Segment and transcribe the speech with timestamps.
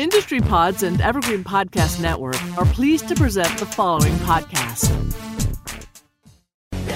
[0.00, 4.88] Industry Pods and Evergreen Podcast Network are pleased to present the following podcast.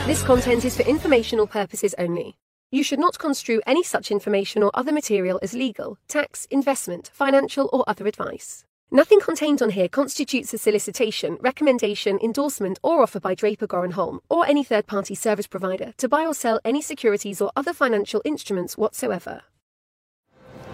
[0.06, 2.38] This content is for informational purposes only.
[2.70, 7.68] You should not construe any such information or other material as legal, tax, investment, financial,
[7.74, 8.64] or other advice.
[8.90, 14.20] Nothing contained on here constitutes a solicitation, recommendation, endorsement, or offer by Draper Goren Holm
[14.30, 18.22] or any third party service provider to buy or sell any securities or other financial
[18.24, 19.42] instruments whatsoever.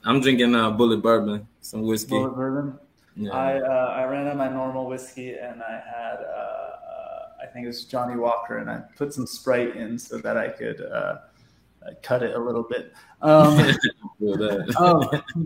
[0.05, 2.12] I'm drinking uh, Bulleit bourbon, some whiskey.
[2.12, 2.78] Bulleit bourbon.
[3.17, 3.33] Yeah.
[3.33, 7.65] I uh, I ran out my normal whiskey and I had uh, uh, I think
[7.65, 10.82] it was Johnnie Walker and I put some Sprite in so that I could
[12.02, 12.92] cut it a little bit.
[13.22, 13.58] Um,
[14.78, 15.02] um,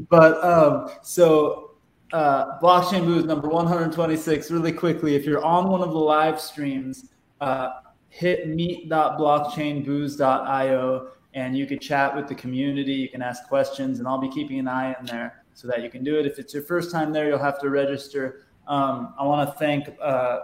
[0.08, 1.70] but um, so
[2.12, 7.10] uh, blockchain booze number 126 really quickly if you're on one of the live streams
[7.40, 7.68] uh,
[8.08, 14.20] hit meet.blockchainbooze.io and you can chat with the community you can ask questions and i'll
[14.20, 16.26] be keeping an eye in there so that you can do it.
[16.26, 18.46] If it's your first time there you'll have to register.
[18.66, 20.38] Um, i want to thank uh,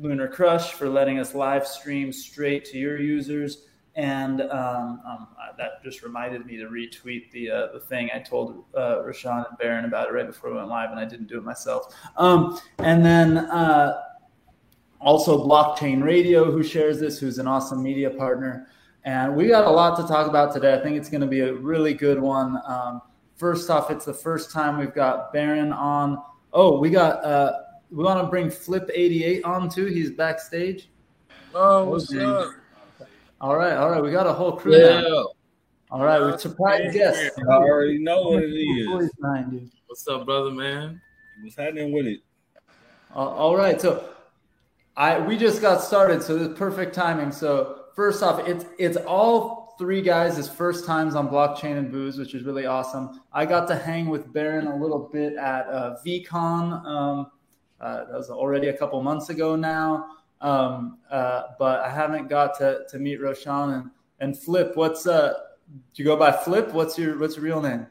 [0.00, 3.66] LunarCrush for letting us live stream straight to your users
[3.96, 8.64] and um, um, that just reminded me to retweet the uh, the thing I told
[8.74, 11.38] uh, Rashawn and Baron about it right before we went live, and I didn't do
[11.38, 11.94] it myself.
[12.16, 14.00] Um, and then uh,
[15.00, 18.68] also Blockchain Radio, who shares this, who's an awesome media partner.
[19.04, 20.74] And we got a lot to talk about today.
[20.74, 22.58] I think it's going to be a really good one.
[22.66, 23.02] Um,
[23.36, 26.22] first off, it's the first time we've got Baron on.
[26.52, 27.22] Oh, we got.
[27.22, 27.52] Uh,
[27.90, 29.84] we want to bring Flip eighty eight on too.
[29.86, 30.88] He's backstage.
[31.54, 32.54] Oh, what's up?
[33.44, 34.02] All right, all right.
[34.02, 35.02] We got a whole crew Yeah.
[35.02, 35.26] now.
[35.90, 37.38] All right, with surprise guests.
[37.38, 39.04] I already know what it Who is.
[39.04, 39.68] is behind you?
[39.86, 40.98] What's up, brother, man?
[41.42, 42.20] What's happening with it?
[43.14, 44.02] Uh, all right, so
[44.96, 47.32] I we just got started, so this is perfect timing.
[47.32, 52.34] So first off, it's it's all three guys' first times on blockchain and booze, which
[52.34, 53.20] is really awesome.
[53.30, 56.82] I got to hang with Baron a little bit at uh, VeeCon.
[56.86, 57.26] Um,
[57.78, 60.06] uh, that was already a couple months ago now,
[60.44, 63.90] um, uh, but I haven't got to, to meet Roshan and,
[64.20, 64.72] and Flip.
[64.76, 65.32] What's uh?
[65.94, 66.72] Do you go by Flip?
[66.72, 67.86] What's your what's your real name?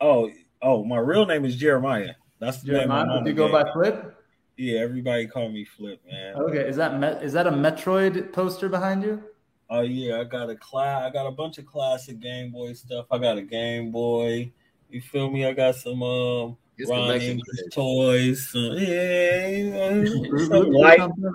[0.00, 0.30] Oh,
[0.62, 2.14] oh, my real name is Jeremiah.
[2.38, 2.76] That's the name.
[2.78, 3.06] Jeremiah.
[3.06, 3.70] my Do you go by.
[3.74, 4.16] Flip?
[4.56, 6.36] Yeah, everybody call me Flip, man.
[6.36, 9.22] Okay, is that Met, is that a Metroid poster behind you?
[9.68, 11.02] Oh yeah, I got a class.
[11.02, 13.04] I got a bunch of classic Game Boy stuff.
[13.10, 14.50] I got a Game Boy.
[14.88, 15.44] You feel me?
[15.44, 18.48] I got some um It's the Mexican toys.
[18.48, 20.98] Some, yeah, you some light.
[20.98, 21.34] something?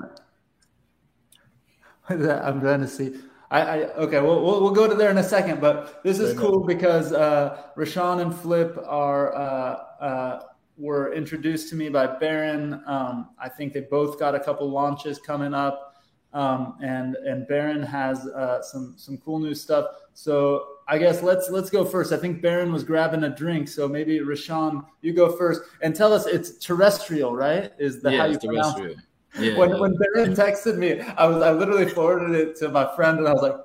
[2.05, 2.45] What is that?
[2.45, 3.15] I'm trying to see.
[3.51, 4.21] I, I okay.
[4.21, 7.61] We'll, we'll we'll go to there in a second, but this is cool because uh,
[7.77, 10.43] Rashawn and Flip are uh, uh,
[10.77, 12.81] were introduced to me by Baron.
[12.85, 15.95] Um, I think they both got a couple launches coming up,
[16.33, 19.85] um, and and Baron has uh, some some cool new stuff.
[20.13, 22.11] So I guess let's let's go first.
[22.11, 26.13] I think Baron was grabbing a drink, so maybe Rashawn, you go first and tell
[26.13, 27.71] us it's terrestrial, right?
[27.79, 28.81] Is the yeah, how you pronounce it?
[28.81, 29.01] terrestrial.
[29.39, 29.57] Yeah.
[29.57, 33.27] when when Baron texted me, I was I literally forwarded it to my friend, and
[33.27, 33.55] I was like,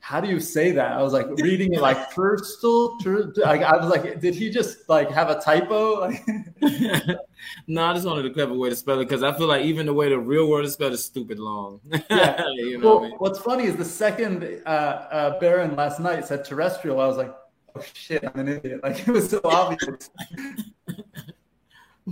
[0.00, 2.98] "How do you say that?" I was like reading it like Turstal.
[3.02, 6.10] Tur- I, I was like, "Did he just like have a typo?"
[7.66, 9.86] No, I just wanted a clever way to spell it because I feel like even
[9.86, 11.80] the way the real word is spelled is stupid long.
[12.10, 12.44] Yeah.
[12.54, 13.18] you know well, what I mean?
[13.18, 17.00] what's funny is the second uh, uh, Baron last night said terrestrial.
[17.00, 17.34] I was like,
[17.76, 18.80] oh shit, I'm an idiot.
[18.82, 20.10] Like it was so obvious.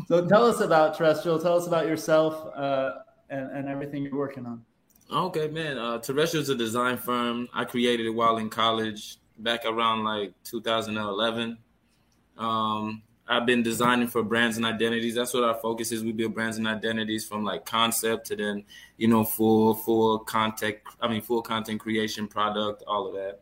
[0.07, 1.39] so tell us about Terrestrial.
[1.39, 2.93] Tell us about yourself uh,
[3.31, 4.65] and, and everything you're working on.
[5.11, 5.79] Okay, man.
[5.79, 7.49] Uh, Terrestrial is a design firm.
[7.55, 11.59] I created it while in college, back around like 2011.
[12.37, 15.15] Um, I've been designing for brands and identities.
[15.15, 16.03] That's what our focus is.
[16.03, 18.65] We build brands and identities from like concept to then,
[18.97, 20.79] you know, full full content.
[21.01, 23.41] I mean, full content creation, product, all of that.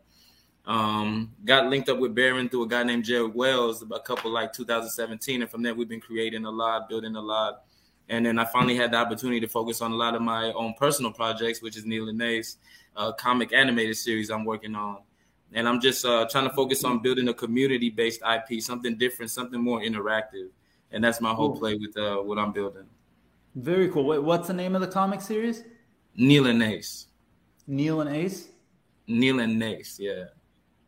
[0.66, 4.52] Um, got linked up with Baron through a guy named Jared Wells a couple like
[4.52, 7.62] 2017, and from there we've been creating a lot, building a lot.
[8.08, 10.74] And then I finally had the opportunity to focus on a lot of my own
[10.74, 12.56] personal projects, which is Neil and Ace,
[12.96, 14.98] a comic animated series I'm working on
[15.52, 19.60] and I'm just uh, trying to focus on building a community-based IP, something different, something
[19.60, 20.48] more interactive,
[20.92, 22.84] and that's my whole play with uh, what I'm building.
[23.54, 24.04] Very cool.
[24.04, 25.64] Wait, what's the name of the comic series?
[26.14, 27.06] Neil and Ace.
[27.66, 28.48] Neil and Ace.
[29.06, 30.24] Neil and Ace, yeah.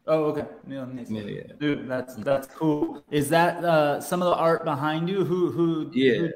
[0.06, 0.46] Oh, okay.
[0.66, 1.10] Neil and Ace.
[1.10, 1.42] Yeah, yeah.
[1.58, 3.02] Dude, that's that's cool.
[3.10, 5.24] Is that uh, some of the art behind you?
[5.24, 5.90] Who who?
[5.92, 6.18] Yeah.
[6.18, 6.30] Who,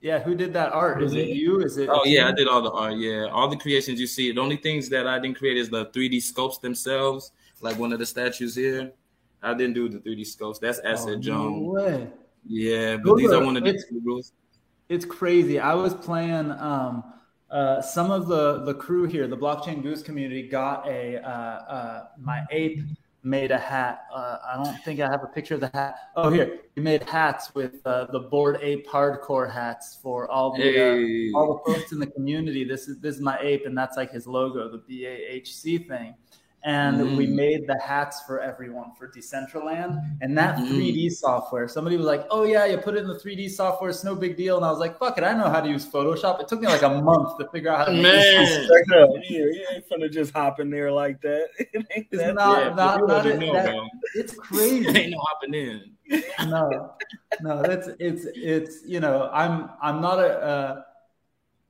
[0.00, 1.02] yeah, who did that art?
[1.02, 1.62] Is it you?
[1.62, 1.88] Is it?
[1.88, 2.96] Oh yeah, I did all the art.
[2.96, 4.32] Yeah, all the creations you see.
[4.32, 7.32] The only things that I didn't create is the 3D sculpts themselves
[7.64, 8.92] like one of the statues here.
[9.42, 10.58] I didn't do the 3D scopes.
[10.58, 11.62] That's Asset oh, Jones.
[11.62, 12.08] No way.
[12.46, 14.32] Yeah, but these are one of the rules.
[14.88, 15.58] It's crazy.
[15.58, 17.02] I was playing um,
[17.50, 22.06] uh, some of the the crew here, the blockchain booze community got a uh, uh,
[22.18, 22.80] my ape
[23.22, 24.02] made a hat.
[24.14, 25.96] Uh, I don't think I have a picture of the hat.
[26.16, 30.62] Oh, here we made hats with uh, the Bored Ape hardcore hats for all the
[30.62, 31.32] uh, hey.
[31.34, 32.64] all the folks in the community.
[32.64, 36.14] This is this is my ape, and that's like his logo, the BAHC thing
[36.64, 37.16] and mm.
[37.16, 40.00] we made the hats for everyone for Decentraland.
[40.22, 40.66] And that mm.
[40.66, 43.90] 3D software, somebody was like, "Oh yeah, you put it in the 3D software.
[43.90, 45.86] It's no big deal." And I was like, "Fuck it, I know how to use
[45.86, 47.92] Photoshop." It took me like a month to figure out how to.
[47.92, 48.66] Man,
[49.28, 51.48] you, you ain't gonna just hop in there like that.
[51.58, 54.88] it ain't it's that not, yeah, not, not it, know, that, it's crazy.
[54.88, 55.90] ain't no hopping in.
[56.46, 56.94] no,
[57.42, 60.28] no, that's it's it's you know I'm I'm not a.
[60.28, 60.82] Uh,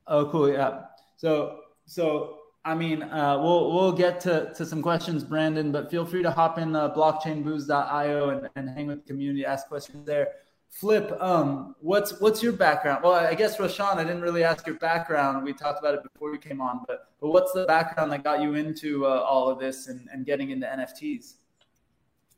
[0.06, 0.82] oh, cool, yeah.
[1.17, 6.06] So so I mean, uh, we'll we'll get to, to some questions, Brandon, but feel
[6.06, 10.28] free to hop in uh, blockchainbooze.io and, and hang with the community, ask questions there.
[10.70, 13.05] Flip, um, what's what's your background?
[13.05, 15.44] Well, I guess Roshan, I didn't really ask your background.
[15.44, 18.40] We talked about it before you came on, but but what's the background that got
[18.40, 21.34] you into uh, all of this and, and getting into NFTs?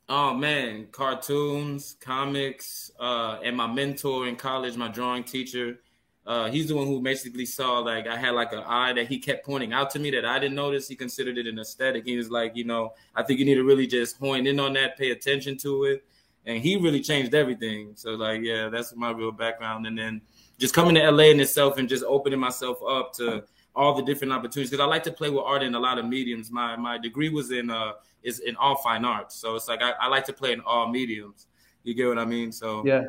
[0.08, 5.78] Oh man, cartoons, comics, uh, and my mentor in college, my drawing teacher
[6.26, 9.18] uh, he's the one who basically saw like I had like an eye that he
[9.18, 10.88] kept pointing out to me that I didn't notice.
[10.88, 12.04] He considered it an aesthetic.
[12.04, 14.72] He was like, you know, I think you need to really just hone in on
[14.72, 16.04] that, pay attention to it,
[16.44, 17.92] and he really changed everything.
[17.94, 19.86] So like, yeah, that's my real background.
[19.86, 20.20] And then
[20.58, 23.44] just coming to LA in itself and just opening myself up to
[23.76, 26.06] all the different opportunities because I like to play with art in a lot of
[26.06, 26.50] mediums.
[26.50, 27.92] My my degree was in uh
[28.24, 30.88] is in all fine arts, so it's like I, I like to play in all
[30.88, 31.46] mediums.
[31.84, 32.50] You get what I mean?
[32.50, 33.04] So yeah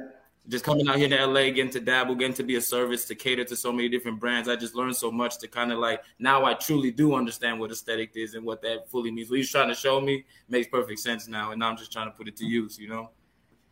[0.50, 3.16] just coming out here to LA, getting to dabble, getting to be a service to
[3.16, 4.48] cater to so many different brands.
[4.48, 7.72] I just learned so much to kind of like now I truly do understand what
[7.72, 9.30] aesthetic is and what that fully means.
[9.30, 12.10] What he's trying to show me makes perfect sense now, and now I'm just trying
[12.10, 12.78] to put it to use.
[12.78, 13.10] You know.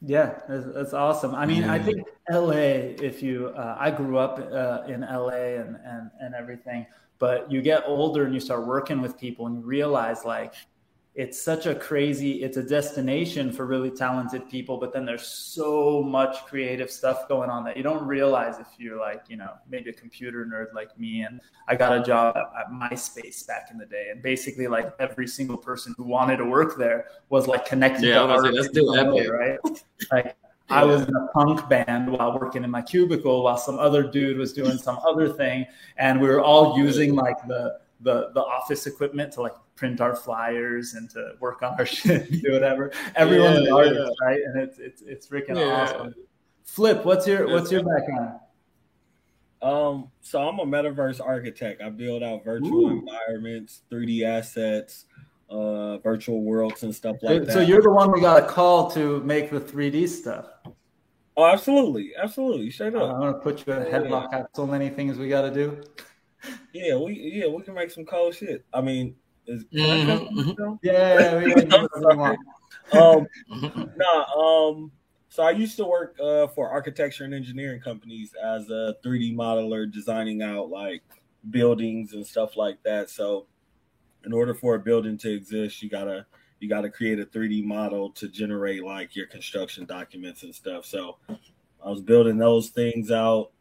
[0.02, 1.34] Yeah, that's, that's awesome.
[1.34, 1.74] I mean, yeah.
[1.74, 2.52] I think LA.
[2.54, 6.86] If you, uh, I grew up uh, in LA and and and everything,
[7.20, 10.54] but you get older and you start working with people and you realize like
[11.16, 16.04] it's such a crazy it's a destination for really talented people but then there's so
[16.04, 19.90] much creative stuff going on that you don't realize if you're like you know maybe
[19.90, 21.22] a computer nerd like me.
[21.22, 24.10] And i got a job at, at myspace back in the day.
[24.12, 28.20] And basically like every single person who wanted to work there was like connected yeah,
[28.20, 29.60] to art that's still way, right?
[30.12, 30.36] Like
[30.70, 34.38] I was in a punk band while working in my cubicle while some other dude
[34.38, 35.66] was doing some other thing.
[35.98, 40.16] And we were all using like the the the office equipment to like print our
[40.16, 42.92] flyers and to work on our shit do whatever.
[43.16, 44.28] Everyone's yeah, an artist, yeah.
[44.28, 44.40] right?
[44.42, 45.84] And it's it's it's freaking yeah.
[45.84, 46.16] awesome.
[46.64, 48.40] Flip, what's your what's your background?
[49.62, 51.82] Um, so I'm a metaverse architect.
[51.82, 53.00] I build out virtual Ooh.
[53.00, 55.06] environments, 3D assets,
[55.50, 57.54] uh, virtual worlds, and stuff like so, that.
[57.54, 60.46] So you're the one we got a call to make the 3D stuff.
[61.38, 62.70] Oh, absolutely, absolutely.
[62.70, 63.12] Straight up.
[63.14, 64.32] I'm gonna put you in a headlock.
[64.32, 65.84] Got so many things we got to do.
[66.76, 68.66] Yeah, we yeah we can make some cold shit.
[68.74, 69.16] I mean,
[69.48, 70.74] is, mm-hmm.
[70.84, 71.54] Yeah, we
[73.00, 73.28] um,
[73.96, 74.92] nah, um,
[75.30, 79.90] so I used to work uh, for architecture and engineering companies as a 3D modeler,
[79.90, 81.02] designing out like
[81.50, 83.10] buildings and stuff like that.
[83.10, 83.48] So,
[84.26, 86.26] in order for a building to exist, you gotta
[86.60, 90.86] you gotta create a 3D model to generate like your construction documents and stuff.
[90.86, 93.52] So, I was building those things out.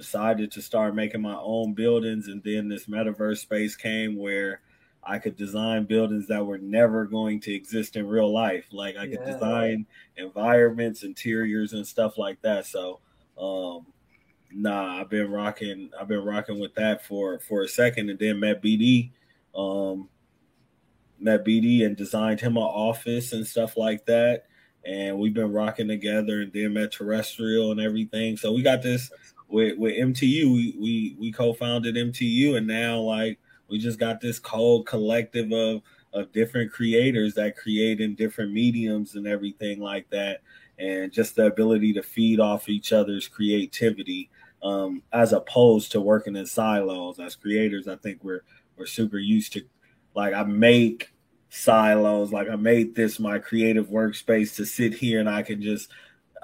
[0.00, 4.62] Decided to start making my own buildings, and then this metaverse space came where
[5.04, 8.64] I could design buildings that were never going to exist in real life.
[8.72, 9.32] Like I could Yeah.
[9.34, 12.64] design environments, interiors, and stuff like that.
[12.64, 13.00] So,
[13.36, 13.84] um,
[14.50, 15.90] nah, I've been rocking.
[16.00, 19.12] I've been rocking with that for for a second, and then met BD.
[19.54, 20.08] Um,
[21.18, 24.46] met BD and designed him an office and stuff like that.
[24.82, 28.38] And we've been rocking together, and then met Terrestrial and everything.
[28.38, 29.10] So we got this
[29.50, 30.52] with with MTU.
[30.52, 33.38] We we we co-founded MTU, and now like
[33.68, 39.14] we just got this cold collective of of different creators that create in different mediums
[39.14, 40.40] and everything like that
[40.78, 44.28] and just the ability to feed off each other's creativity
[44.62, 48.42] um, as opposed to working in silos as creators i think we're
[48.76, 49.62] we're super used to
[50.14, 51.12] like i make
[51.48, 55.90] silos like i made this my creative workspace to sit here and i can just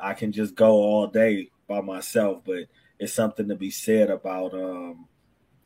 [0.01, 2.65] i can just go all day by myself but
[2.99, 5.07] it's something to be said about um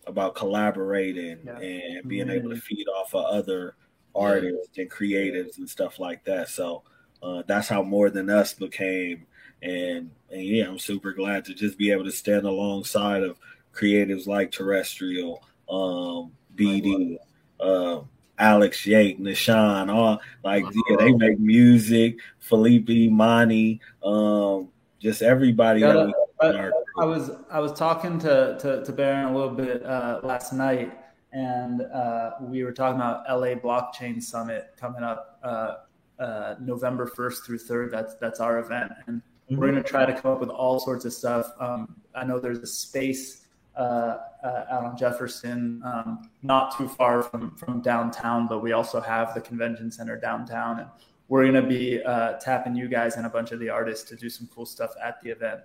[0.06, 1.58] about collaborating Yeah.
[1.58, 3.76] and being able to feed off of other
[4.14, 6.48] artists and creatives and stuff like that.
[6.48, 6.82] So
[7.22, 9.26] uh, that's how More Than Us became.
[9.62, 13.38] And and yeah, I'm super glad to just be able to stand alongside of
[13.74, 17.18] creatives like Terrestrial, um, BD,
[17.60, 18.00] uh,
[18.38, 22.16] Alex Yake, Nishan, all like yeah, they make music.
[22.38, 24.68] Felipe, Monty, um,
[24.98, 25.80] just everybody.
[25.82, 29.84] that Gotta- we- I, was I was talking to to, to Baron a little bit
[29.84, 30.92] uh, last night,
[31.32, 35.74] and uh, we were talking about LA Blockchain Summit coming up uh,
[36.18, 37.90] uh, November first through third.
[37.90, 41.04] That's that's our event, and we're going to try to come up with all sorts
[41.04, 41.50] of stuff.
[41.58, 47.22] Um, I know there's a space uh, uh, out on Jefferson, um, not too far
[47.22, 50.88] from from downtown, but we also have the convention center downtown, and
[51.28, 54.16] we're going to be uh, tapping you guys and a bunch of the artists to
[54.16, 55.60] do some cool stuff at the event.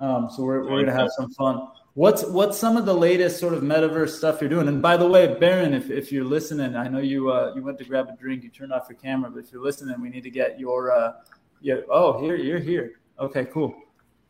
[0.00, 1.68] Um, so we're, we're gonna have some fun.
[1.94, 4.68] What's what's some of the latest sort of metaverse stuff you're doing?
[4.68, 7.78] And by the way, Baron, if, if you're listening, I know you uh, you went
[7.78, 10.22] to grab a drink, you turned off your camera, but if you're listening, we need
[10.22, 11.14] to get your uh,
[11.60, 11.76] yeah.
[11.90, 13.00] Oh, here you're here.
[13.18, 13.74] Okay, cool.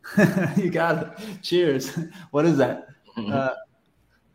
[0.57, 1.41] you got it.
[1.43, 1.95] Cheers.
[2.31, 2.87] What is that?
[3.15, 3.53] Uh,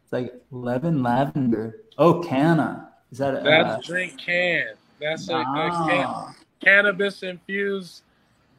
[0.05, 1.81] it's like lemon lavender.
[1.99, 2.91] Oh, canna.
[3.11, 3.35] Is that?
[3.35, 4.75] A, that's Uh, drink can.
[5.01, 5.87] That's a, a Ah.
[5.89, 8.03] can, cannabis infused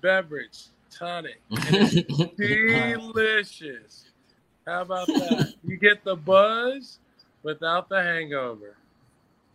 [0.01, 0.65] beverage
[0.97, 1.41] tonic.
[1.49, 1.57] And
[2.39, 4.05] it's delicious.
[4.67, 5.53] How about that?
[5.63, 6.99] You get the buzz
[7.43, 8.77] without the hangover.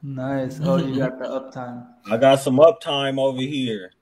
[0.03, 0.61] nice.
[0.63, 1.87] Oh, you got the uptime.
[2.11, 3.93] I got some uptime over here.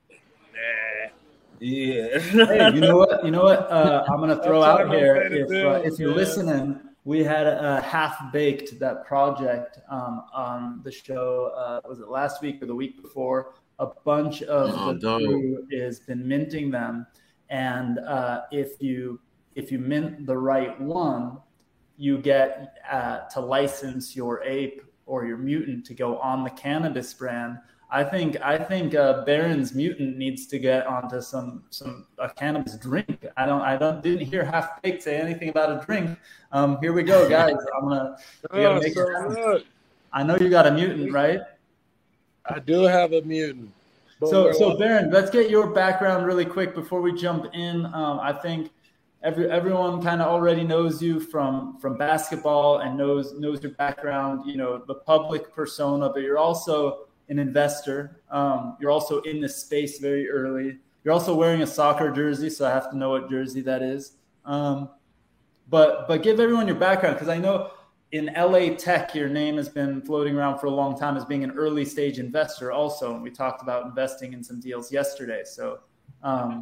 [1.59, 2.19] Yeah.
[2.19, 3.25] hey, you know what?
[3.25, 3.69] You know what?
[3.69, 5.15] Uh, I'm gonna throw That's out here.
[5.17, 6.17] If uh, if you're man.
[6.17, 11.51] listening, we had a half baked that project um, on the show.
[11.57, 13.55] Uh, was it last week or the week before?
[13.79, 15.21] A bunch of Oh, the dope.
[15.21, 17.05] crew has been minting them,
[17.49, 19.19] and uh, if you
[19.55, 21.37] if you mint the right one,
[21.97, 27.13] you get uh, to license your ape or your mutant to go on the cannabis
[27.13, 27.57] brand.
[27.91, 32.77] I think I think uh, Baron's mutant needs to get onto some some a cannabis
[32.77, 33.25] drink.
[33.35, 36.17] I don't I don't didn't hear half baked say anything about a drink.
[36.51, 37.55] Um, here we go, guys.
[37.75, 38.17] I'm gonna.
[38.51, 39.61] Oh, make so
[40.13, 41.41] I know you got a mutant, right?
[42.45, 43.71] I do have a mutant.
[44.19, 47.85] But So, so Baron, let's get your background really quick before we jump in.
[47.87, 48.71] Um, I think
[49.23, 54.45] every everyone kind of already knows you from from basketball and knows knows your background.
[54.45, 58.21] You know the public persona, but you're also an investor.
[58.29, 60.77] Um, you're also in this space very early.
[61.03, 64.13] You're also wearing a soccer jersey, so I have to know what jersey that is.
[64.45, 64.89] Um,
[65.69, 67.71] but but give everyone your background because I know
[68.11, 71.43] in LA Tech your name has been floating around for a long time as being
[71.43, 75.79] an early stage investor also and we talked about investing in some deals yesterday so
[76.23, 76.61] um,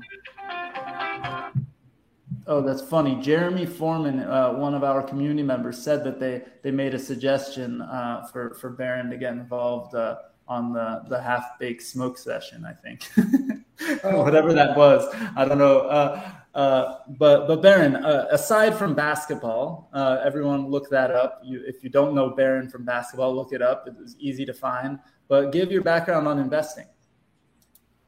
[2.45, 3.15] oh that's funny.
[3.21, 7.81] Jeremy Foreman uh, one of our community members said that they they made a suggestion
[7.81, 12.65] uh, for for Baron to get involved uh, on the the half baked smoke session
[12.65, 13.09] I think.
[14.03, 15.07] Whatever that was.
[15.35, 16.21] I don't know
[16.57, 21.39] uh, but but Baron, uh, aside from basketball, uh, everyone look that up.
[21.43, 23.87] You, if you don't know Baron from basketball, look it up.
[24.01, 24.97] It's easy to find.
[25.27, 26.87] But give your background on investing.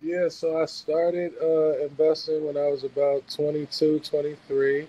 [0.02, 4.88] Yeah, so I started uh, investing when I was about 22, 23.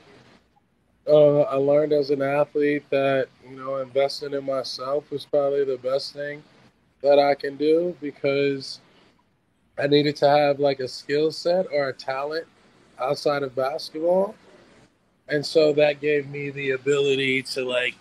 [1.07, 5.76] Uh, I learned as an athlete that, you know, investing in myself was probably the
[5.76, 6.43] best thing
[7.02, 8.81] that I can do because
[9.76, 12.47] I needed to have like a skill set or a talent
[13.00, 14.35] outside of basketball.
[15.28, 17.95] And so that gave me the ability to like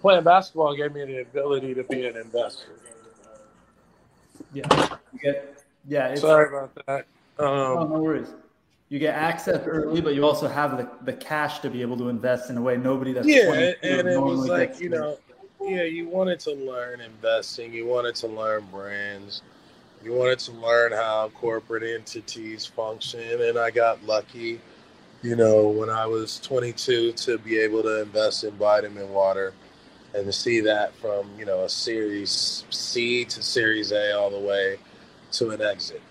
[0.00, 2.72] playing basketball gave me the ability to be an investor.
[4.52, 4.64] Yeah,
[5.12, 6.08] you get yeah.
[6.08, 7.06] It's, Sorry about that.
[7.38, 8.28] oh, Um, no worries.
[8.88, 12.08] You get access early, but you also have the, the cash to be able to
[12.08, 15.16] invest in a way nobody that's yeah, and it was like you know,
[15.60, 19.42] yeah, you wanted to learn investing, you wanted to learn brands,
[20.02, 24.60] you wanted to learn how corporate entities function, and I got lucky,
[25.22, 29.52] you know, when I was 22 to be able to invest in vitamin water
[30.14, 34.38] and to see that from, you know, a series C to series A all the
[34.38, 34.78] way
[35.32, 36.02] to an exit.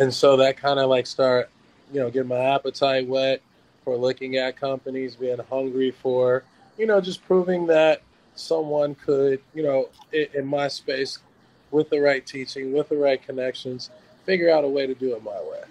[0.00, 1.48] And so that kind of like start,
[1.92, 3.40] you know, getting my appetite wet
[3.84, 6.42] for looking at companies, being hungry for,
[6.76, 8.02] you know, just proving that
[8.34, 11.20] someone could, you know, in my space,
[11.76, 13.90] with the right teaching, with the right connections,
[14.24, 15.62] figure out a way to do it my way.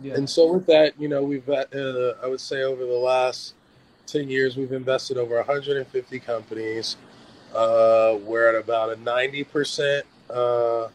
[0.00, 0.14] Yeah.
[0.14, 1.64] And so with that, you know, we've uh,
[2.22, 3.54] I would say over the last
[4.06, 6.96] 10 years, we've invested over 150 companies.
[7.52, 10.88] Uh, we're at about a 90% uh,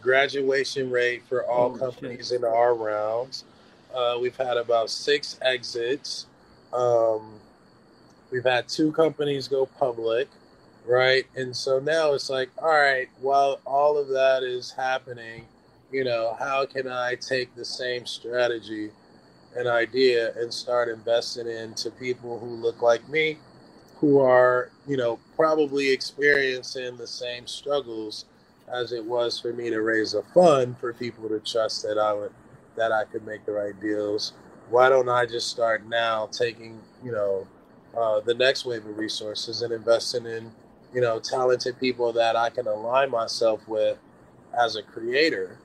[0.00, 3.44] graduation rate for all Holy companies in our rounds.
[3.94, 6.26] Uh, we've had about six exits.
[6.72, 7.34] Um,
[8.30, 10.28] we've had two companies go public,
[10.86, 11.26] right?
[11.34, 15.46] And so now it's like, all right, while all of that is happening,
[15.92, 18.90] you know, how can I take the same strategy
[19.56, 23.38] and idea and start investing into people who look like me,
[23.98, 28.26] who are, you know, probably experiencing the same struggles
[28.72, 32.12] as it was for me to raise a fund for people to trust that I
[32.12, 32.32] would
[32.76, 34.34] that I could make the right deals.
[34.68, 37.46] Why don't I just start now taking, you know,
[37.96, 40.52] uh, the next wave of resources and investing in,
[40.94, 43.98] you know, talented people that I can align myself with
[44.58, 45.58] as a creator,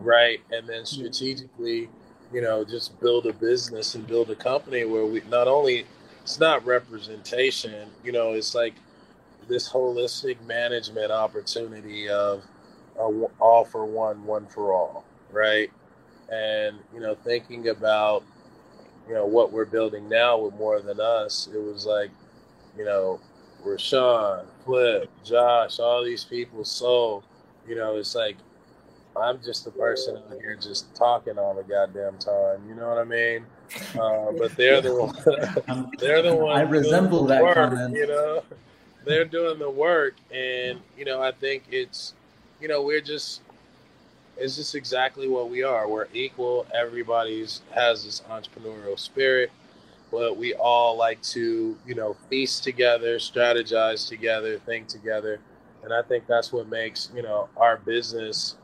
[0.00, 0.40] right?
[0.50, 1.88] And then strategically,
[2.32, 5.86] you know, just build a business and build a company where we not only
[6.22, 8.74] it's not representation, you know, it's like
[9.48, 12.42] this holistic management opportunity of
[12.98, 13.10] uh,
[13.40, 15.70] all for one, one for all, right?
[16.30, 18.24] And you know, thinking about
[19.08, 22.10] you know what we're building now with more than us, it was like,
[22.76, 23.20] you know,
[23.64, 26.64] Rashawn, Flip, Josh, all these people.
[26.64, 27.22] So,
[27.66, 28.36] you know, it's like
[29.20, 32.62] I'm just the person out here just talking all the goddamn time.
[32.68, 33.46] You know what I mean?
[33.98, 35.92] Uh, but they're the one.
[35.98, 36.56] they're the one.
[36.56, 37.94] I resemble that work, comment.
[37.94, 38.42] You know,
[39.04, 42.14] they're doing the work, and you know, I think it's,
[42.60, 43.40] you know, we're just.
[44.36, 45.86] It's just exactly what we are.
[45.88, 46.66] We're equal.
[46.74, 49.52] Everybody's has this entrepreneurial spirit,
[50.14, 55.40] but we all like to, you know, feast together, strategize together, think together,
[55.84, 58.54] and I think that's what makes you know our business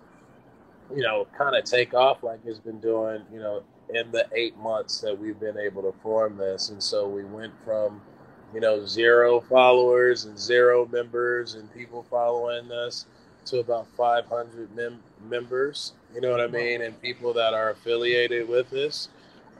[0.94, 3.62] you know, kind of take off like it's been doing, you know,
[3.94, 6.70] in the eight months that we've been able to form this.
[6.70, 8.02] And so we went from,
[8.54, 13.06] you know, zero followers and zero members and people following us
[13.46, 16.82] to about 500 mem- members, you know what I mean?
[16.82, 19.08] And people that are affiliated with us.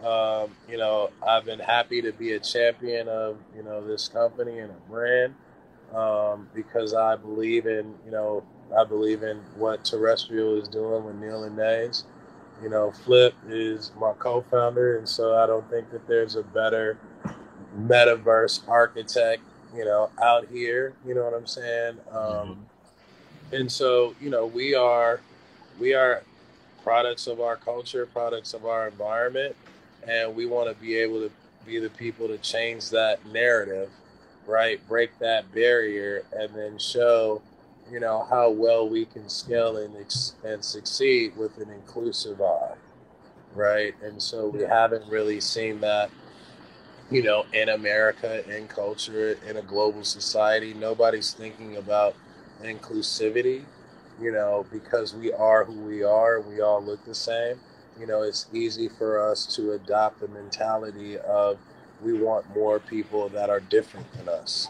[0.05, 4.59] Um, you know, I've been happy to be a champion of, you know, this company
[4.59, 5.35] and a brand
[5.95, 8.43] um, because I believe in, you know,
[8.77, 12.05] I believe in what Terrestrial is doing with Neil and Nays.
[12.63, 16.99] You know, Flip is my co-founder, and so I don't think that there's a better
[17.77, 19.43] metaverse architect,
[19.75, 20.95] you know, out here.
[21.07, 21.97] You know what I'm saying?
[22.11, 22.67] Um,
[23.53, 25.21] and so, you know, we are
[25.79, 26.23] we are
[26.83, 29.57] products of our culture, products of our environment,
[30.07, 31.31] and we want to be able to
[31.67, 33.91] be the people to change that narrative,
[34.47, 34.87] right?
[34.89, 37.43] Break that barrier, and then show
[37.91, 42.75] you know how well we can scale and ex- and succeed with an inclusive eye,
[43.55, 43.95] right?
[44.03, 46.11] And so we haven't really seen that,
[47.11, 50.73] you know, in America, in culture, in a global society.
[50.75, 52.15] Nobody's thinking about
[52.63, 53.65] inclusivity,
[54.21, 56.41] you know, because we are who we are.
[56.41, 57.59] We all look the same.
[58.01, 61.59] You know, it's easy for us to adopt the mentality of
[62.03, 64.69] we want more people that are different than us.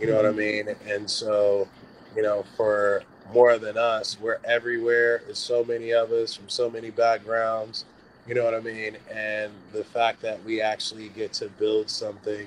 [0.00, 0.68] You know what I mm-hmm.
[0.68, 0.76] mean?
[0.88, 1.68] And so
[2.16, 4.18] you know, for more than us.
[4.20, 5.22] We're everywhere.
[5.24, 7.84] There's so many of us from so many backgrounds.
[8.26, 8.96] You know what I mean?
[9.12, 12.46] And the fact that we actually get to build something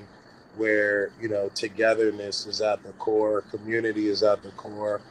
[0.55, 5.01] where, you know, togetherness is at the core, community is at the core,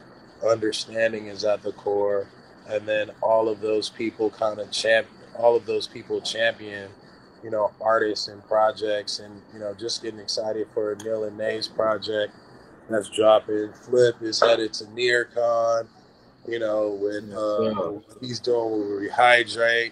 [0.47, 2.27] understanding is at the core,
[2.67, 6.89] and then all of those people kind of champ all of those people champion,
[7.43, 11.67] you know, artists and projects and, you know, just getting excited for Neil and Nay's
[11.67, 12.33] project
[12.89, 13.71] that's dropping.
[13.73, 15.87] Flip is headed to NearCon,
[16.47, 19.91] you know, when uh, he's doing with Rehydrate.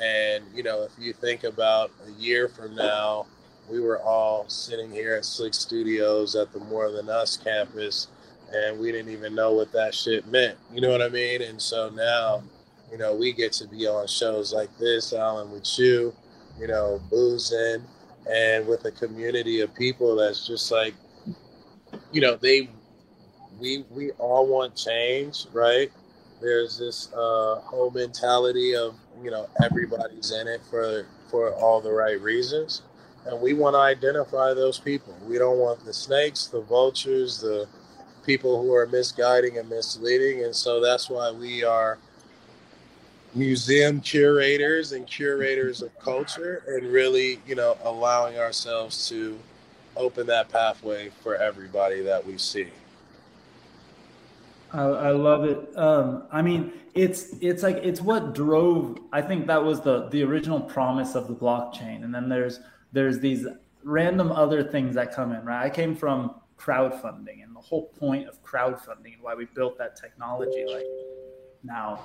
[0.00, 3.26] And, you know, if you think about a year from now,
[3.70, 8.08] we were all sitting here at Slick Studios at the More Than Us campus,
[8.54, 10.56] and we didn't even know what that shit meant.
[10.72, 11.42] You know what I mean?
[11.42, 12.42] And so now,
[12.90, 16.14] you know, we get to be on shows like this, Alan, with you,
[16.58, 17.82] you know, boozing,
[18.30, 20.94] and with a community of people that's just like,
[22.12, 22.70] you know, they
[23.58, 25.90] we we all want change, right?
[26.40, 31.92] There's this uh, whole mentality of you know everybody's in it for for all the
[31.92, 32.82] right reasons,
[33.26, 35.16] and we want to identify those people.
[35.26, 37.68] We don't want the snakes, the vultures, the
[38.24, 41.98] people who are misguiding and misleading, and so that's why we are
[43.34, 49.36] museum curators and curators of culture and really you know allowing ourselves to
[49.96, 52.68] open that pathway for everybody that we see
[54.74, 55.78] I, I love it.
[55.78, 58.98] Um, I mean, it's it's like it's what drove.
[59.12, 62.58] I think that was the the original promise of the blockchain, and then there's
[62.92, 63.46] there's these
[63.84, 65.44] random other things that come in.
[65.44, 69.78] Right, I came from crowdfunding, and the whole point of crowdfunding and why we built
[69.78, 70.86] that technology, like
[71.62, 72.00] now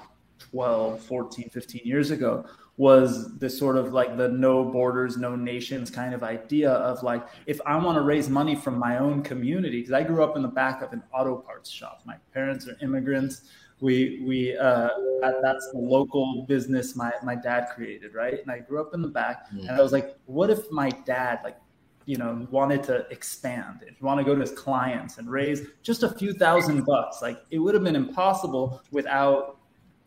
[0.52, 2.46] 12, 14, 15 years ago,
[2.78, 7.28] was this sort of like the no borders, no nations kind of idea of like,
[7.46, 10.42] if I want to raise money from my own community, because I grew up in
[10.42, 12.02] the back of an auto parts shop.
[12.06, 13.42] My parents are immigrants.
[13.82, 18.40] We, we, uh, that, that's the local business my, my dad created, right?
[18.42, 21.40] And I grew up in the back and I was like, what if my dad,
[21.44, 21.58] like,
[22.10, 25.67] you know, wanted to expand if you want to go to his clients and raise
[25.84, 27.22] just a few thousand bucks?
[27.22, 29.58] Like, it would have been impossible without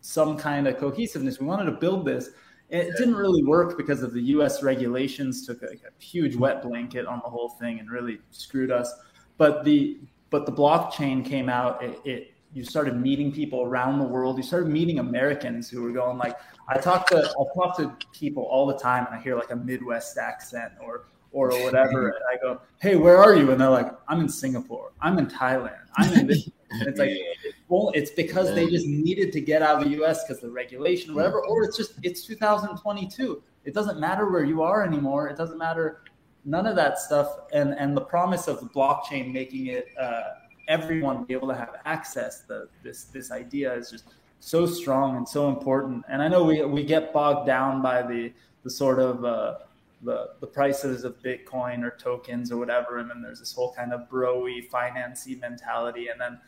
[0.00, 1.38] some kind of cohesiveness.
[1.38, 2.30] We wanted to build this
[2.72, 4.62] it didn't really work because of the U.S.
[4.62, 8.92] regulations took a, huge wet blanket on the whole thing and really screwed us.
[9.36, 11.82] But the but the blockchain came out.
[11.84, 14.38] It, it you started meeting people around the world.
[14.38, 18.44] You started meeting Americans who were going like I talk to I talk to people
[18.44, 22.08] all the time and I hear like a Midwest accent or or whatever.
[22.08, 23.50] And I go, hey, where are you?
[23.50, 24.92] And they're like, I'm in Singapore.
[25.00, 25.80] I'm in Thailand.
[25.96, 26.48] I'm in this.
[26.70, 27.10] And it's like,
[27.68, 31.12] well, it's because they just needed to get out of the US because the regulation
[31.12, 33.42] or whatever, or it's just, it's 2022.
[33.64, 35.28] It doesn't matter where you are anymore.
[35.28, 36.02] It doesn't matter
[36.44, 37.38] none of that stuff.
[37.52, 40.22] And, and the promise of the blockchain making it, uh,
[40.68, 44.04] everyone be able to have access, the, this, this idea is just
[44.40, 46.04] so strong and so important.
[46.08, 48.32] And I know we, we get bogged down by the,
[48.64, 49.58] the sort of, uh,
[50.02, 52.98] the, the prices of Bitcoin or tokens or whatever.
[52.98, 56.08] And then there's this whole kind of broy, financy mentality.
[56.08, 56.40] And then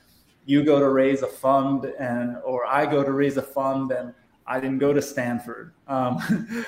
[0.45, 4.13] you go to raise a fund and, or I go to raise a fund and
[4.47, 5.73] I didn't go to Stanford.
[5.89, 6.19] Um,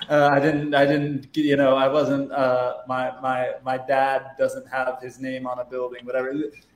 [0.08, 4.66] uh, I didn't, I didn't, you know, I wasn't, uh, my, my, my dad doesn't
[4.68, 6.32] have his name on a building, whatever.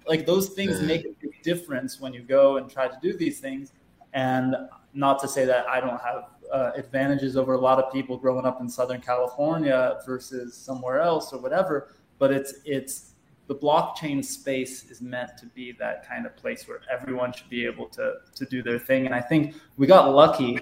[0.07, 3.41] Like those things make a big difference when you go and try to do these
[3.41, 3.73] things.
[4.13, 4.57] And
[4.93, 8.47] not to say that I don't have uh, advantages over a lot of people growing
[8.47, 11.95] up in Southern California versus somewhere else or whatever.
[12.19, 13.13] But it's it's
[13.47, 17.65] the blockchain space is meant to be that kind of place where everyone should be
[17.65, 19.07] able to to do their thing.
[19.07, 20.61] And I think we got lucky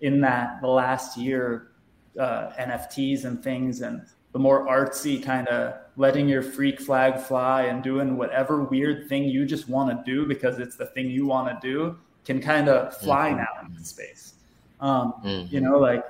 [0.00, 1.72] in that the last year
[2.18, 7.62] uh, NFTs and things and the more artsy kind of letting your freak flag fly
[7.62, 11.26] and doing whatever weird thing you just want to do because it's the thing you
[11.26, 14.34] want to do can kind of fly now in this space.
[14.80, 15.54] Um, mm-hmm.
[15.54, 16.04] You know, like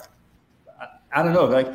[0.80, 1.68] I, I don't know, like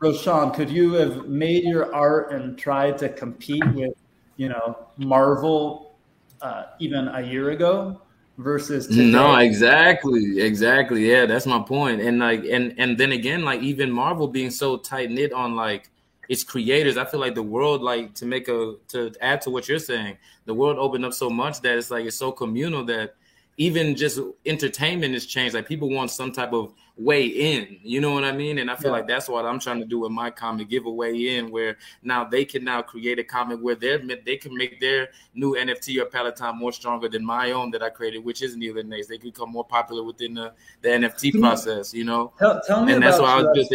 [0.00, 3.94] Roshan, could you have made your art and tried to compete with,
[4.36, 5.96] you know, Marvel
[6.40, 8.00] uh, even a year ago?
[8.40, 9.10] versus today.
[9.10, 13.90] no exactly exactly yeah that's my point and like and and then again like even
[13.90, 15.90] marvel being so tight knit on like
[16.28, 19.68] its creators i feel like the world like to make a to add to what
[19.68, 23.14] you're saying the world opened up so much that it's like it's so communal that
[23.56, 25.54] even just entertainment has changed.
[25.54, 28.58] Like people want some type of way in, you know what I mean?
[28.58, 28.98] And I feel yeah.
[28.98, 31.76] like that's what I'm trying to do with my comic, give a way in where
[32.02, 36.00] now they can now create a comic where they're they can make their new NFT
[36.00, 39.08] or Palatine more stronger than my own that I created, which is Neil and Nace.
[39.08, 42.32] They could become more popular within the, the NFT process, you know?
[42.38, 43.72] Tell, tell me and about that's why I was just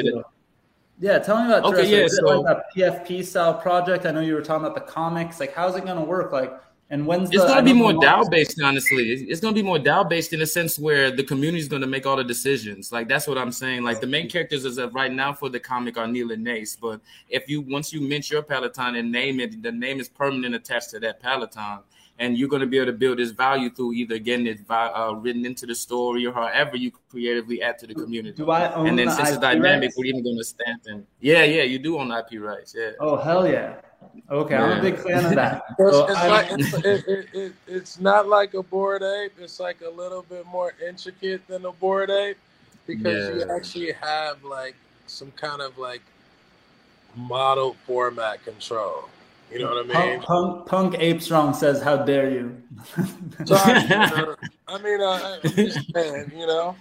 [0.99, 4.05] yeah, tell me about okay, yeah, so, like that PFP style project.
[4.05, 5.41] I know you were talking about the comics.
[5.41, 6.31] Like, how's it going to work?
[6.31, 6.53] Like,
[6.91, 9.12] and when's it's going to be more DAO based, honestly.
[9.12, 11.82] It's going to be more DAO based in a sense where the community is going
[11.82, 12.91] to make all the decisions.
[12.91, 13.84] Like that's what I'm saying.
[13.84, 16.76] Like the main characters as of right now for the comic are Neil and Nace.
[16.76, 20.54] But if you once you mint your Peloton and name it, the name is permanent
[20.54, 21.80] attached to that Peloton,
[22.19, 25.15] and you're going to be able to build this value through either getting it uh,
[25.17, 28.38] written into the story or however you creatively add to the community.
[28.38, 29.98] Do I own and then the since IP it's dynamic, rights?
[29.98, 31.08] we're even going to stamp them.
[31.19, 32.76] Yeah, yeah, you do own IP rights.
[32.78, 32.91] Yeah.
[33.00, 33.82] Oh hell yeah!
[34.30, 35.63] Okay, I'm a big fan of that.
[35.80, 39.34] It's, So it's I- like it's, it, it, it, it's not like a Bored Ape.
[39.39, 42.38] It's like a little bit more intricate than a Bored Ape
[42.88, 44.76] because you actually have like
[45.08, 46.02] some kind of like
[47.15, 49.10] model format control.
[49.52, 50.20] You know what I mean?
[50.22, 52.62] Punk, punk, punk Ape Strong says, "How dare you?"
[53.46, 54.36] So I,
[54.68, 56.76] I mean, uh, I'm just saying, you know.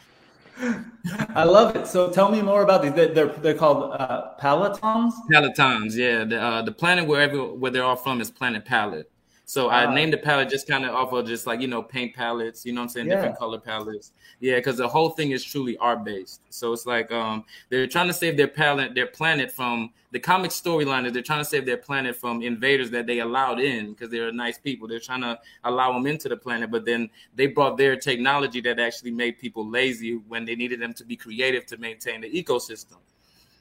[1.34, 1.86] I love it.
[1.86, 2.92] So tell me more about these.
[2.92, 5.14] They're they're, called uh, palatons.
[5.30, 6.24] Pelotons, yeah.
[6.24, 9.10] The uh, the planet wherever where they're all from is Planet Palette,
[9.46, 9.92] So I Ah.
[9.92, 12.72] named the palette just kind of off of just like you know paint palettes, you
[12.72, 13.16] know what I'm saying, Yeah.
[13.16, 14.12] different color palettes.
[14.40, 16.40] Yeah, because the whole thing is truly art based.
[16.50, 20.50] So it's like um they're trying to save their planet, their planet from the comic
[20.52, 24.10] storyline is they're trying to save their planet from invaders that they allowed in because
[24.10, 24.86] they're nice people.
[24.88, 28.78] They're trying to allow them into the planet, but then they brought their technology that
[28.78, 32.96] actually made people lazy when they needed them to be creative to maintain the ecosystem.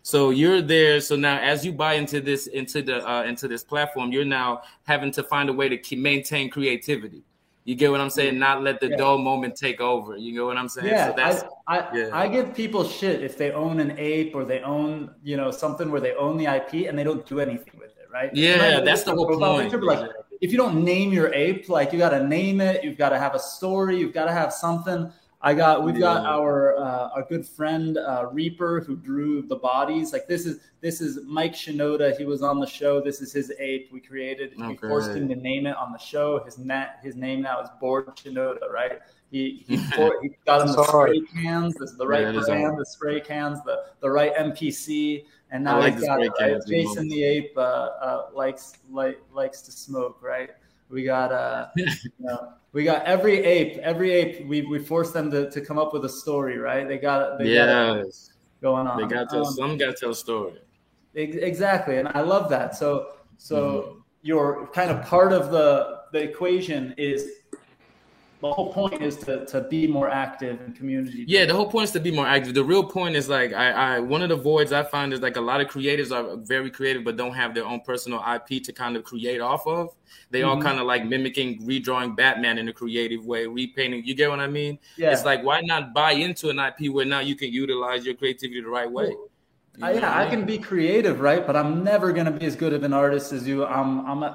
[0.04, 1.00] So you're there.
[1.00, 4.62] So now, as you buy into this into the uh, into this platform, you're now
[4.84, 7.24] having to find a way to keep, maintain creativity.
[7.64, 8.38] You get what I'm saying?
[8.38, 8.98] Not let the Yeah.
[8.98, 10.18] dull moment take over.
[10.18, 10.88] You get what I'm saying?
[10.88, 12.10] Yeah, so that's I, I, yeah.
[12.12, 15.90] I give people shit if they own an ape or they own, you know, something
[15.90, 18.30] where they own the IP and they don't do anything with it, right?
[18.36, 19.82] Yeah, that's the whole point.
[19.82, 20.12] like,
[20.42, 23.18] if you don't name your ape, like you got to name it, you've got to
[23.18, 25.10] have a story, you've got to have something.
[25.46, 30.14] I got, we've got our uh, our good friend uh, Reaper who drew the bodies.
[30.14, 32.18] Like this is this is Mike Shinoda.
[32.18, 33.02] He was on the show.
[33.02, 34.54] This is his ape we created.
[34.58, 36.42] We forced him to name it on the show.
[36.46, 39.00] His net, his name now is Board Shinoda, right?
[39.32, 41.10] He he, for, he got him the hard.
[41.10, 45.62] spray cans, the, the right Yeah, brand, the spray cans, the the right NPC, and
[45.66, 46.32] now I like got right?
[46.38, 50.52] the Jason the ape uh, uh, likes like likes to smoke, right?
[50.94, 51.86] We got uh, you
[52.20, 54.48] know, we got every ape, every ape.
[54.48, 56.88] We we forced them to, to come up with a story, right?
[56.88, 58.06] They got they got
[58.62, 59.02] going on.
[59.02, 60.60] They got to Um, some got to tell a story.
[61.16, 62.76] Exactly, and I love that.
[62.76, 64.00] So, so Mm-hmm.
[64.24, 67.30] your kind of part of the the equation is
[68.44, 71.24] the whole point is to to be more active in community.
[71.28, 72.54] Yeah, the whole point is to be more active.
[72.54, 75.38] The real point is like I, I one of the voids I find is like
[75.38, 78.74] a lot of creatives are very creative but don't have their own personal IP to
[78.74, 79.96] kind of create off of.
[80.30, 80.62] They all Mhm.
[80.68, 84.04] kind of like mimicking, redrawing Batman in a creative way, repainting.
[84.06, 84.78] You get what I mean?
[84.98, 85.12] Yeah.
[85.14, 88.60] It's like why not buy into an IP where now you can utilize your creativity
[88.62, 89.10] the right way?
[89.78, 90.30] You Uh, know yeah, I mean?
[90.34, 91.48] can be creative, right?
[91.48, 93.66] But I'm never gonna be as good of an artist as you.
[93.66, 94.32] I'm I'm a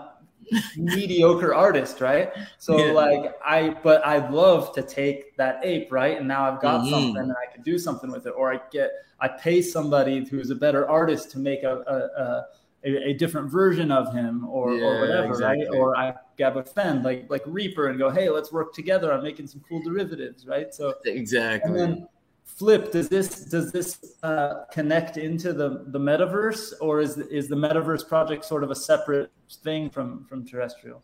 [0.77, 2.31] mediocre artist, right?
[2.59, 2.93] So Yeah.
[2.93, 6.19] like I, but I'd love to take that ape, right?
[6.19, 6.91] And now I've got Mhm.
[6.91, 10.51] something and I can do something with it, or I get I pay somebody who's
[10.51, 12.47] a better artist to make a a, a,
[12.85, 15.67] a, a different version of him, or Yeah, or whatever, exactly.
[15.67, 15.69] right?
[15.77, 19.23] Or I grab a friend like like Reaper and go, hey, let's work together on
[19.23, 20.73] making some cool derivatives, right?
[20.73, 21.71] So Exactly.
[21.71, 22.09] and then
[22.57, 27.57] flip does this does this uh, connect into the the metaverse or is is the
[27.57, 29.31] metaverse project sort of a separate
[29.63, 31.03] thing from from terrestrial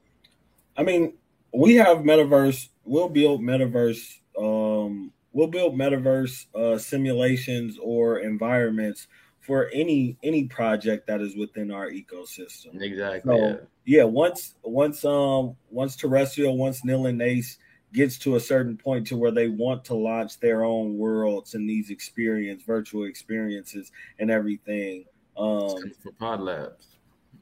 [0.76, 1.14] I mean,
[1.52, 2.68] we have metaverse.
[2.84, 4.18] We'll build metaverse.
[4.38, 9.06] Um, we'll build metaverse uh, simulations or environments
[9.40, 12.80] for any any project that is within our ecosystem.
[12.80, 13.30] Exactly.
[13.30, 13.56] So yeah.
[13.84, 17.58] yeah, once once um once terrestrial, once Nil and Ace
[17.94, 21.66] gets to a certain point to where they want to launch their own worlds and
[21.68, 25.04] these experience virtual experiences and everything.
[25.38, 26.88] Um for Pod Labs.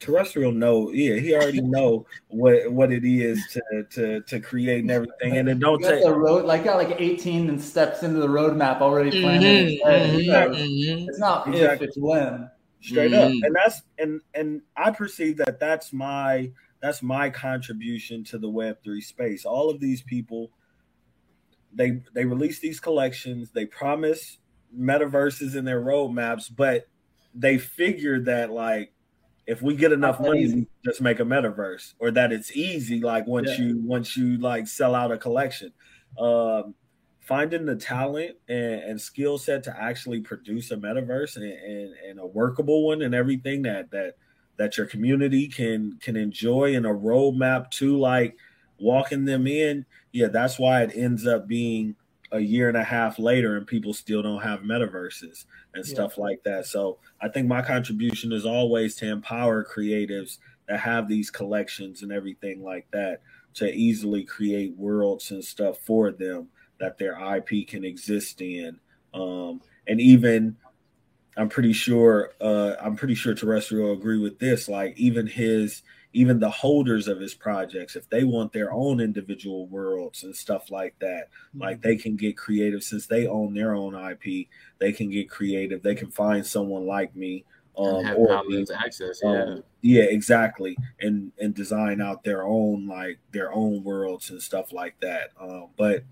[0.01, 4.91] terrestrial know yeah he already know what what it is to to to create and
[4.91, 8.03] everything and then don't You got take the road like got like 18 and steps
[8.03, 10.11] into the roadmap already planned in his Mhm, head.
[10.11, 11.09] mhm, It's like- mhm.
[11.09, 11.87] it's not if Exactly.
[11.89, 12.51] it's when
[12.83, 13.45] straight up Mhm.
[13.45, 19.01] and that's and and i perceive that that's my that's my contribution to the web3
[19.03, 20.51] space all of these people
[21.73, 24.39] they they release these collections they promise
[24.77, 26.87] metaverses in their roadmaps but
[27.35, 28.93] they figure that like
[29.47, 30.67] if we get enough money easy.
[30.85, 33.65] just make a metaverse or that it's easy like once Yeah.
[33.67, 35.73] you once you like sell out a collection
[36.19, 36.75] um
[37.23, 42.21] finding the talent and, and skill set to actually produce a metaverse and, and, and
[42.21, 44.15] a workable one and everything that that
[44.57, 48.37] that your community can can enjoy and a roadmap to like
[48.79, 51.95] walking them in yeah that's why it ends up being
[52.33, 55.93] a year and a half later and people still don't have metaverses and Yeah.
[55.93, 61.09] stuff like that so i think my contribution is always to empower creatives that have
[61.09, 63.21] these collections and everything like that
[63.55, 66.49] to easily create worlds and stuff for them
[66.83, 68.79] that their IP can exist in.
[69.15, 70.57] Um, and even
[71.37, 74.69] I'm pretty sure uh, I'm pretty sure terrestrial will agree with this.
[74.69, 79.67] Like even his even the holders of his projects, if they want their own individual
[79.69, 83.95] worlds and stuff like that, like they can get creative since they own their own
[83.95, 84.49] IP.
[84.79, 85.83] They can get creative.
[85.83, 87.45] They can find someone like me
[87.79, 89.23] um, or me, access.
[89.25, 89.57] um, Yeah.
[89.81, 94.95] yeah exactly and and design out their own like their own worlds and stuff like
[95.01, 96.05] that um but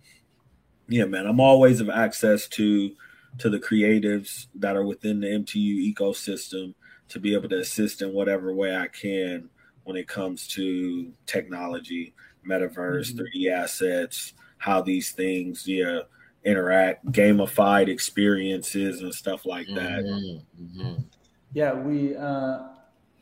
[0.90, 2.90] yeah man i'm always of access to
[3.38, 6.74] to the creatives that are within the mtu ecosystem
[7.08, 9.48] to be able to assist in whatever way i can
[9.84, 12.12] when it comes to technology
[12.46, 13.20] metaverse Mhm.
[13.20, 16.00] 3d assets how these things yeah
[16.44, 21.04] interact gamified experiences and stuff like that Mhm, mhm.
[21.52, 22.60] yeah we uh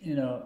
[0.00, 0.44] you know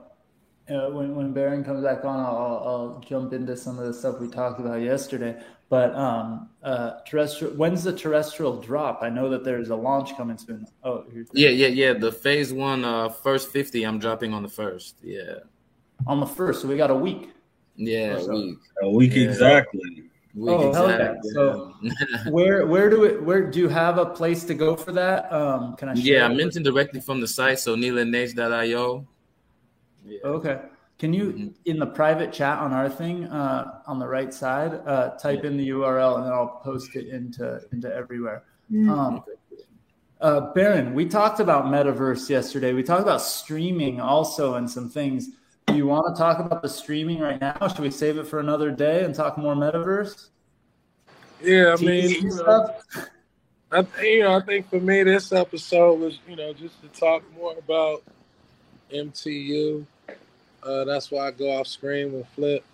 [0.70, 4.20] uh, when when Baron comes back on, I'll, I'll jump into some of the stuff
[4.20, 5.42] we talked about yesterday.
[5.72, 7.54] But um, uh, terrestrial.
[7.54, 8.98] When's the terrestrial drop?
[9.00, 10.66] I know that there's a launch coming soon.
[10.84, 11.92] Oh, here's- Yeah, yeah, yeah.
[11.94, 14.96] The phase one, uh, first fifty, I'm dropping on the first.
[15.02, 15.36] Yeah,
[16.06, 16.60] on the first.
[16.60, 17.30] So we got a week.
[17.76, 18.58] yeah, So- week.
[18.82, 19.22] A week Yeah.
[19.22, 19.80] exactly.
[20.34, 21.14] Week Oh, hell yeah.
[21.32, 21.72] So
[22.28, 25.32] where where do it where do you have a place to go for that?
[25.32, 25.94] Um, can I?
[25.94, 29.06] Share yeah, I'm mentioned directly from the site, so neelandnage.io.
[30.04, 30.18] Yeah.
[30.36, 30.58] Okay.
[31.02, 31.48] Can you Mm-hmm.
[31.64, 35.56] in the private chat on our thing uh, on the right side uh, type in
[35.56, 38.44] the URL and then I'll post it into into everywhere.
[38.88, 39.24] Um,
[40.20, 42.72] uh, Baron, we talked about metaverse yesterday.
[42.72, 45.30] We talked about streaming also and some things.
[45.66, 47.56] Do you want to talk about the streaming right now?
[47.66, 50.28] Should we save it for another day and talk more metaverse?
[51.42, 52.76] Yeah, I TV mean, you know.
[53.72, 57.24] I you know, I think for me this episode was you know just to talk
[57.36, 58.04] more about
[58.94, 59.84] MTU.
[60.62, 62.64] Uh, that's why I go off screen with Flip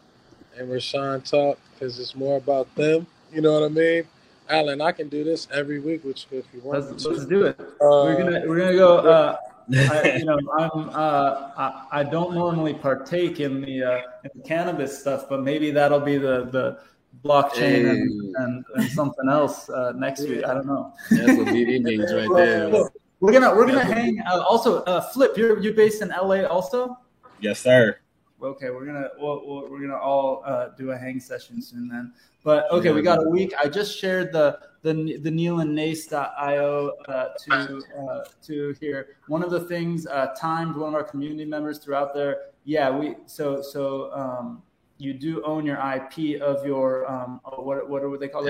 [0.57, 3.07] and Rashawn talk because it's more about them.
[3.33, 4.05] You know what I mean?
[4.48, 6.90] Alan, I can do this every week with you if you want.
[6.90, 7.57] Let's, let's do it.
[7.61, 8.98] Uh, we're gonna we're gonna go.
[8.98, 9.37] Uh,
[9.70, 14.48] I, you know, I'm uh, I, I don't normally partake in the, uh, in the
[14.48, 16.79] cannabis stuff, but maybe that'll be the the
[17.24, 20.44] blockchain and, and, and something else uh, next week.
[20.44, 20.94] I don't know.
[21.11, 22.90] That's what BD means right there.
[23.20, 24.22] We're gonna we're gonna hang.
[24.27, 26.98] Also, uh, Flip, you're you're based in LA also.
[27.40, 27.98] Yes, sir.
[28.40, 32.12] Okay, we're gonna we'll, we'll, we're gonna all uh, do a hang session soon then.
[32.44, 33.53] But okay, we got a week.
[33.59, 39.16] I just shared the the the neelandnace.io uh, to uh, to here.
[39.27, 42.42] One of the things uh, timed one of our community members throughout there.
[42.64, 44.62] Yeah, we so so um,
[44.98, 48.46] you do own your IP of your um, what what are they called?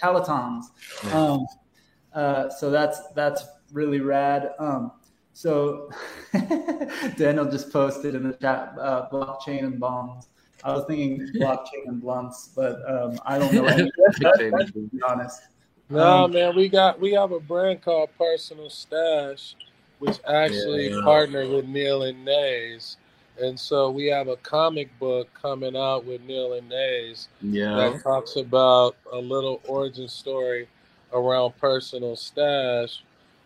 [0.00, 0.64] Pelotons.
[1.12, 1.44] Um,
[2.14, 4.52] uh, so that's that's really rad.
[4.60, 4.92] Um,
[5.32, 5.90] so
[7.16, 10.28] Daniel just posted in the chat uh, blockchain and bombs.
[10.64, 13.66] I was thinking blockchain and blunts, but um, I don't know.
[13.66, 13.90] any-
[14.20, 15.42] to be honest.
[15.88, 19.56] No, Um, man, we got we have a brand called Personal Stash,
[19.98, 21.00] which actually Yeah.
[21.02, 22.96] partnered with Neil and Nays.
[23.40, 27.74] And so we have a comic book coming out with Neil and Nays Yeah.
[27.76, 30.68] that talks about a little origin story
[31.12, 33.02] around personal stash.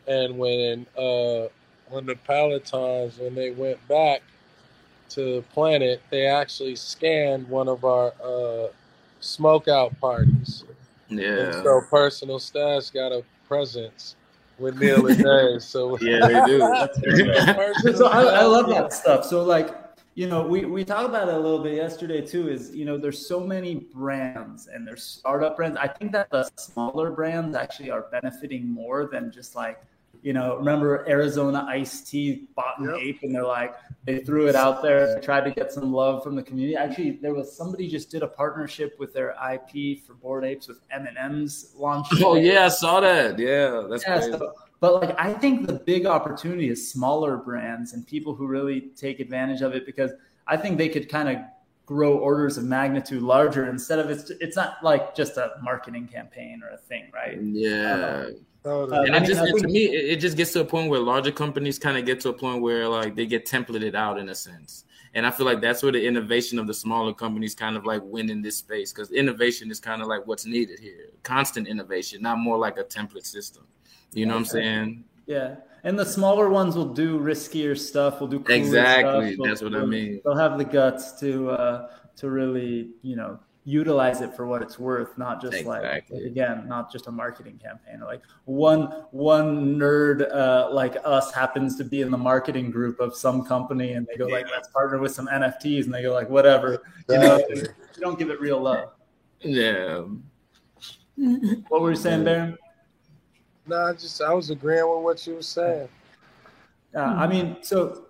[0.06, 1.48] And when uh
[1.90, 4.22] when the Pelotons when they went back
[5.10, 8.68] to the Planet, they actually scanned one of our uh
[9.20, 10.64] smoke out parties.
[11.08, 11.62] And Yeah.
[11.62, 14.16] so personal stash got a presence
[14.58, 15.62] with Neil and Dave.
[15.62, 16.60] So Yeah, they do.
[17.94, 19.24] so I, I love that stuff.
[19.24, 19.76] So like,
[20.14, 22.96] you know, we, we talked about it a little bit yesterday too, is, you know,
[22.96, 25.76] there's so many brands and there's startup brands.
[25.78, 29.78] I think that the smaller brands actually are benefiting more than just like,
[30.26, 34.56] you know, remember Arizona iced tea bought an ape and they're like, they threw it
[34.56, 36.74] out there, they tried to get some love from the community.
[36.74, 40.80] Actually, there was somebody just did a partnership with their IP for Bored Apes with
[40.90, 42.08] M&M's launch.
[42.24, 43.38] Oh yeah, I saw that.
[43.38, 44.32] Yeah, that's Yeah, crazy.
[44.32, 48.80] so- but like I think the big opportunity is smaller brands and people who really
[48.96, 50.10] take advantage of it because
[50.48, 51.36] I think they could kind of
[51.86, 56.62] grow orders of magnitude larger instead of it's it's not like just a marketing campaign
[56.64, 57.38] or a thing, right?
[57.40, 58.24] Yeah.
[58.26, 60.60] Um, Uh, and I it mean, just I to me it, it just gets to
[60.60, 63.46] a point where larger companies kind of get to a point where like they get
[63.46, 66.74] templated out in a sense and i feel like that's where the innovation of the
[66.74, 70.26] smaller companies kind of like win in this space because innovation is kind of like
[70.26, 73.64] what's needed here constant innovation not more like a template system
[74.12, 78.20] you know what i'm saying Yeah, and the smaller ones will do riskier stuff.
[78.20, 79.46] Will do cooler Exactly, stuff.
[79.46, 80.20] that's what I mean.
[80.24, 84.78] They'll have the guts to uh, to really you know utilize it for what it's
[84.78, 88.00] worth, not just like again, not just a marketing campaign.
[88.00, 93.14] Like one one nerd uh, like us happens to be in the marketing group of
[93.14, 96.30] some company, and they go like, "Let's partner with some NFTs," and they go like,
[96.30, 97.44] "Whatever," you know.
[97.48, 98.92] You don't give it real love.
[99.40, 100.04] yeah
[101.68, 102.56] What were you saying, Baron?
[103.66, 105.88] No, I just I was agreeing with what you were saying.
[106.94, 108.06] Uh, I mean, so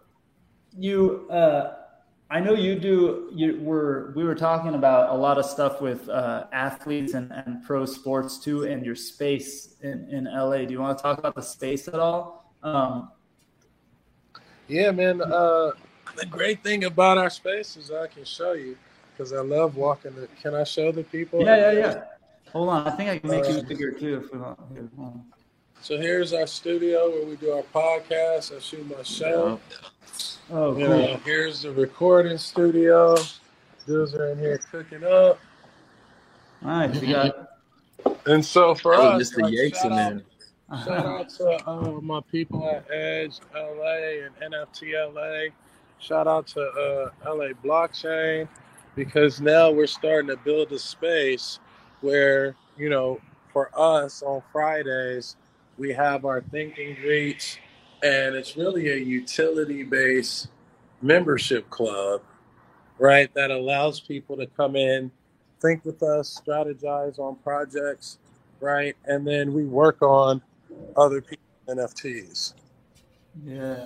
[0.78, 1.86] you, uh,
[2.28, 3.30] I know you do.
[3.32, 7.64] You were we were talking about a lot of stuff with uh, athletes and, and
[7.64, 10.64] pro sports too, and your space in, in LA.
[10.64, 12.53] Do you want to talk about the space at all?
[12.64, 13.11] Um,
[14.66, 15.22] Yeah, man.
[15.22, 15.70] Uh,
[16.16, 18.76] the great thing about our space is I can show you
[19.12, 20.14] because I love walking.
[20.16, 21.42] The, can I show the people?
[21.42, 22.03] yeah, yeah, yeah.
[22.53, 24.24] Hold on, I think I can make you bigger too.
[24.24, 24.59] If we want.
[24.72, 24.88] Here.
[25.80, 28.57] So here's our studio where we do our podcast.
[28.57, 29.61] I shoot my show.
[30.50, 33.16] Oh, You know, here's the recording studio.
[33.86, 35.38] Dudes are in here cooking up.
[36.62, 37.00] Nice.
[37.02, 37.48] You got.
[38.26, 39.42] And so for Oh, us, Mr.
[39.42, 40.22] like, Yates shout in out,
[40.70, 40.84] there.
[40.84, 45.52] shout out to uh, my people at Edge LA and NFT LA.
[45.98, 48.48] shout out to uh, LA Blockchain
[48.94, 51.59] because now we're starting to build a space
[52.00, 53.20] where you know
[53.52, 55.36] for us on Fridays
[55.78, 57.59] we have our thinking greets
[58.07, 60.48] and it's really a utility based
[61.02, 62.20] membership club
[62.98, 65.11] right that allows people to come in
[65.61, 68.18] think with us strategize on projects
[68.61, 70.40] right and then we work on
[70.96, 72.54] other people's nfts
[73.44, 73.84] Yeah.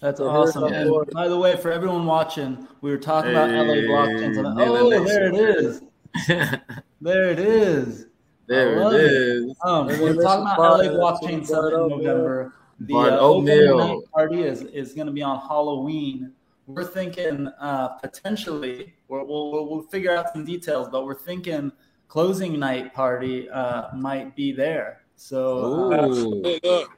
[0.00, 0.62] That's So awesome.
[0.64, 1.10] our And board.
[1.10, 4.36] by the way, for everyone watching, we were talking about LA Hey, blockchain.
[4.60, 5.82] Oh, and there it Nation.
[6.14, 6.58] is.
[7.00, 8.06] There it is.
[8.46, 9.56] There it is.
[9.64, 11.98] Um, we're talking about LA Blockchain Bart Summit in Oatmeal.
[11.98, 12.52] November.
[12.80, 16.32] The Bart uh, opening night party is, is going to be on Halloween.
[16.66, 21.72] We're thinking uh, potentially, we're, we'll, we'll, we'll figure out some details, but we're thinking
[22.08, 25.00] closing night party uh, might be there.
[25.16, 26.90] So, uh, Look,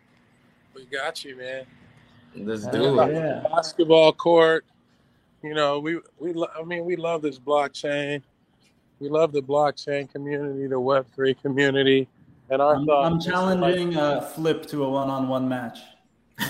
[0.74, 1.64] we got you, man.
[2.36, 3.14] Let's Yeah, do it.
[3.14, 3.42] yeah.
[3.50, 4.64] Basketball court.
[5.42, 8.22] You know, we we lo- I mean, we love this blockchain.
[8.98, 12.06] We love the blockchain community, the Web three community,
[12.50, 15.78] and our I'm, thought I'm is like- challenging uh, Flip to a one-on-one match.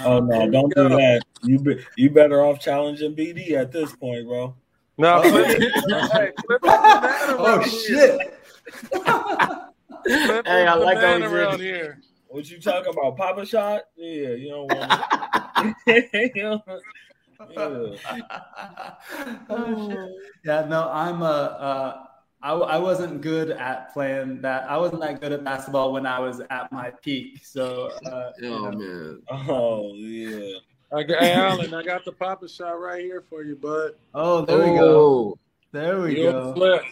[0.04, 1.22] Oh no, don't do that.
[1.42, 4.54] You be, you better off challenging BD at this point, bro.
[4.98, 5.30] No, Oh.
[5.30, 5.46] Flip,
[6.12, 8.38] hey, Flip is the man Oh around shit!
[10.06, 12.00] Flip Hey, I like how man he around here.
[12.28, 13.16] What you talking about?
[13.16, 13.82] Pop-A-Shot?
[13.96, 14.90] Yeah, you don't want
[15.86, 16.08] to.
[16.36, 16.58] yeah.
[19.48, 20.10] oh, shit.
[20.44, 21.24] Yeah, no, I'm a.
[21.24, 22.04] Uh,
[22.42, 24.68] I, I wasn't good at playing that.
[24.70, 27.44] I wasn't that good at basketball when I was at my peak.
[27.44, 29.22] So, uh, Oh man.
[29.30, 30.58] Oh yeah.
[30.92, 33.92] I got, hey, Alan, I got the Pop-A-Shot right here for you, bud.
[34.14, 34.98] oh, there we go.
[34.98, 35.38] Oh,
[35.70, 36.54] There we You and go.
[36.54, 36.82] Flip.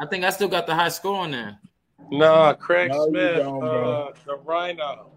[0.00, 1.58] I think I still got the high score on there.
[2.12, 5.10] No, Craig No, Smith, uh, the Rhino.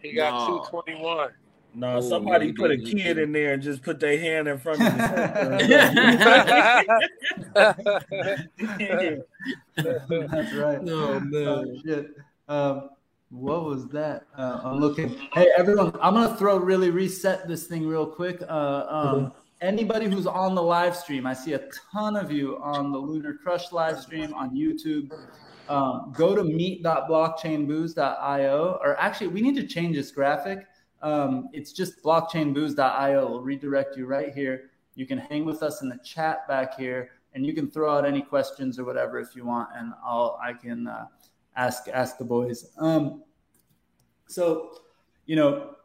[0.00, 0.58] He got No.
[0.58, 1.30] 221.
[1.78, 3.22] No, Oh, somebody yeah, put a kid yeah.
[3.22, 6.88] in there and just put their hand in front of the
[9.76, 10.82] That's right.
[10.82, 11.80] No Oh, man.
[11.84, 12.10] shit.
[12.48, 12.90] Um,
[13.30, 14.24] what was that?
[14.36, 15.10] Uh, I'm looking.
[15.34, 18.40] Hey, everyone, I'm going to throw really reset this thing real quick.
[18.48, 21.60] Uh, um, anybody who's on the live stream, I see a
[21.92, 25.12] ton of you on the LunarCrush live stream on YouTube.
[25.68, 30.66] Um, go to meet.blockchainbooze.io, or actually, we need to change this graphic.
[31.02, 33.24] Um, it's just blockchainbooze.io.
[33.24, 34.70] It'll redirect you right here.
[34.94, 38.04] You can hang with us in the chat back here, and you can throw out
[38.04, 41.06] any questions or whatever if you want, and I'll I can uh,
[41.56, 42.72] ask ask the boys.
[42.78, 43.22] Um,
[44.26, 44.80] so,
[45.26, 45.76] you know,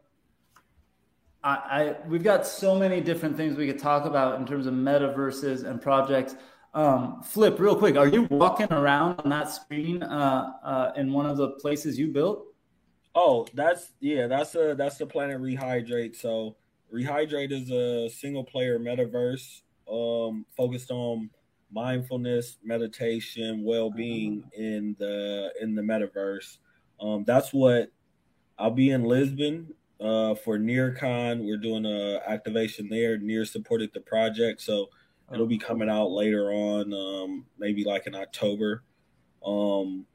[1.43, 4.74] I, I we've got so many different things we could talk about in terms of
[4.74, 6.36] metaverses and projects.
[6.74, 11.28] Um, Flip, real quick, are you walking around on that screen uh, uh, in one
[11.28, 12.47] of the places you built?
[13.16, 16.16] Oh, that's yeah, that's a that's the planet Rehydrate.
[16.16, 16.55] So
[16.93, 19.61] Rehydrate is a single player metaverse
[19.91, 21.30] um focused on
[21.72, 26.57] mindfulness, meditation, well-being in the in the metaverse.
[26.99, 27.91] Um that's what
[28.57, 31.45] I'll be in Lisbon uh for NearCon.
[31.45, 33.18] We're doing a activation there.
[33.18, 34.89] Near supported the project, so
[35.32, 38.84] it'll be coming out later on um maybe like in October.
[39.45, 40.07] Um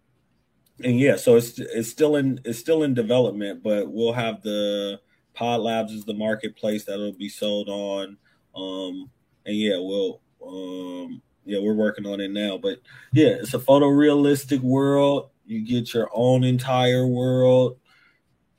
[0.85, 5.01] and yeah, so it's it's still in it's still in development, but we'll have the
[5.35, 8.17] Pod Labs is the marketplace that'll be sold on.
[8.55, 9.11] Um,
[9.47, 12.59] and yeah, we'll um, yeah, we're working on it now.
[12.59, 12.81] But
[13.13, 15.31] yeah, it's a photorealistic world.
[15.47, 17.79] You get your own entire world.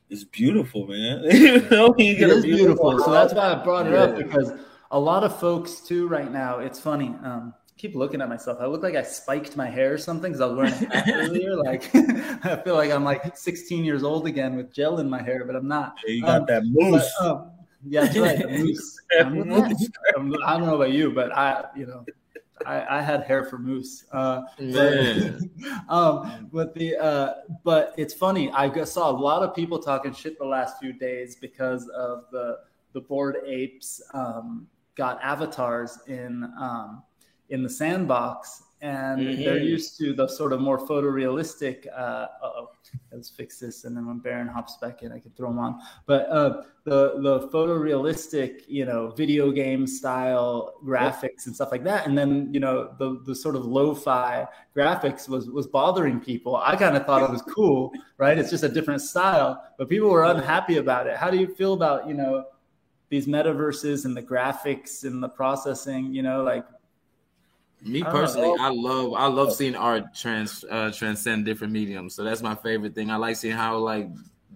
[0.10, 1.24] It's beautiful, man.
[1.32, 3.00] you know, you It is beautiful.
[3.00, 4.52] So that's why I brought it up because
[4.92, 6.60] a lot of folks too right now.
[6.60, 7.16] It's funny.
[7.24, 8.58] Um, keep looking at myself.
[8.60, 11.10] I look like I spiked my hair or something because I was wearing a hat
[11.16, 11.56] earlier.
[11.56, 15.46] Like I feel like I'm like 16 years old again with gel in my hair,
[15.46, 15.96] but I'm not.
[16.06, 17.10] Yeah, you got Um, that moose.
[17.20, 17.52] But, um,
[17.88, 18.50] yeah, that's right.
[18.50, 19.00] Moose.
[19.20, 22.06] I'm- I'm- I don't know about you, but I, you know,
[22.66, 24.04] I, I had hair for moose.
[24.12, 25.50] Uh, Man.
[25.88, 28.52] but, um, but the uh, but it's funny.
[28.52, 32.58] I saw a lot of people talking shit the last few days because of the
[32.92, 37.02] the Bored Apes um, got avatars in um,
[37.50, 39.66] in the sandbox, and they're Mhm.
[39.66, 41.86] used to the sort of more photorealistic.
[41.94, 42.70] Uh, oh,
[43.12, 45.80] let's fix this, and then when Baron hops back in, I can throw him on.
[46.06, 52.08] But uh, the the photorealistic, you know, video game style graphics and stuff like that,
[52.08, 56.56] and then you know the the sort of lo-fi graphics was was bothering people.
[56.56, 58.38] I kind of thought it was cool, right?
[58.38, 61.18] It's just a different style, but people were unhappy about it.
[61.18, 62.46] How do you feel about you know
[63.10, 66.14] these metaverses and the graphics and the processing?
[66.14, 66.66] You know, like
[67.82, 72.14] Me I personally, I love I love seeing art trans uh, transcend different mediums.
[72.16, 73.10] So that's my favorite thing.
[73.10, 74.08] I like seeing how like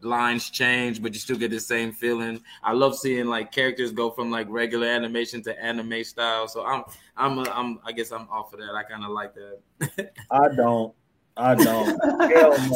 [0.02, 2.42] lines change, but you still get the same feeling.
[2.64, 6.48] I love seeing like characters go from like regular animation to anime style.
[6.48, 6.84] So I'm
[7.16, 8.76] I'm a, I'm I guess I'm off of that.
[8.76, 10.12] I kind of like that.
[10.32, 10.94] I don't.
[11.36, 12.00] I don't.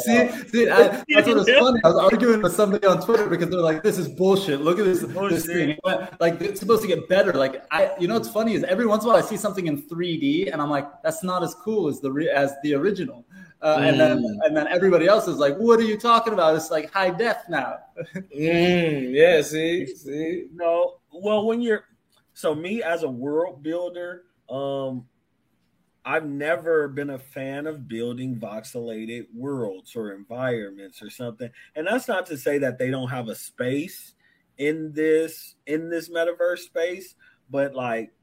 [0.00, 1.80] see, see I, that's what was funny.
[1.84, 4.60] I was arguing with somebody on Twitter because they're like, "This is bullshit.
[4.60, 5.78] Look at this, this thing.
[6.18, 9.04] Like, it's supposed to get better." Like, I, you know, what's funny is every once
[9.04, 11.88] in a while I see something in 3D, and I'm like, "That's not as cool
[11.88, 13.24] as the re- as the original."
[13.60, 13.88] Uh, mm.
[13.88, 14.46] And then Mm.
[14.46, 16.56] and then everybody else is like, "What are you talking about?
[16.56, 17.78] It's like high def now."
[18.16, 20.46] mm, yeah, see, see.
[20.52, 21.84] No, well, when you're
[22.34, 25.06] so me as a world builder, um,
[26.08, 31.50] I've never been a fan of building voxelated worlds or environments or something.
[31.76, 34.14] And that's not to say that they don't have a space
[34.56, 37.14] in this in this metaverse space,
[37.50, 38.14] but like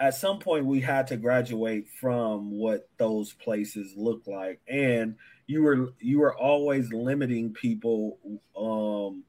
[0.00, 5.16] at some point we had to graduate from what those places look like and
[5.46, 8.18] you were you were always limiting people
[8.58, 9.24] um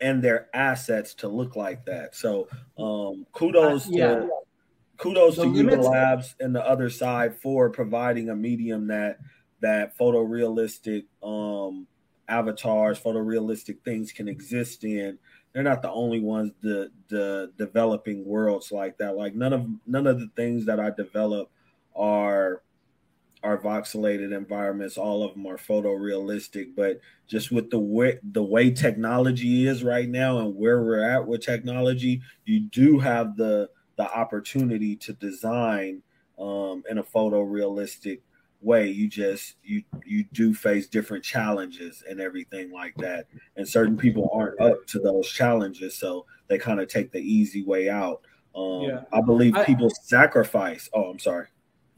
[0.00, 2.16] and their assets to look like that.
[2.16, 4.06] So um kudos Uh, yeah.
[4.06, 4.30] to
[4.98, 9.18] kudos The to limits- Labs and the other side for providing a medium that
[9.60, 11.86] that photorealistic um
[12.28, 15.18] avatars, photorealistic things can exist in.
[15.52, 19.16] They're not the only ones the the developing worlds like that.
[19.16, 21.50] Like none of none of the things that I develop
[21.94, 22.62] are
[23.42, 24.98] are voxelated environments.
[24.98, 30.08] All of them are photorealistic, but just with the way the way technology is right
[30.08, 36.02] now and where we're at with technology, you do have the the opportunity to design
[36.38, 38.20] um, in a photorealistic
[38.60, 38.88] way.
[38.88, 43.26] You just you you do face different challenges and everything like that,
[43.56, 47.64] and certain people aren't up to those challenges, so they kind of take the easy
[47.64, 48.22] way out.
[48.54, 49.00] Um, Yeah.
[49.12, 50.88] I believe I- people sacrifice.
[50.92, 51.46] Oh, I'm sorry.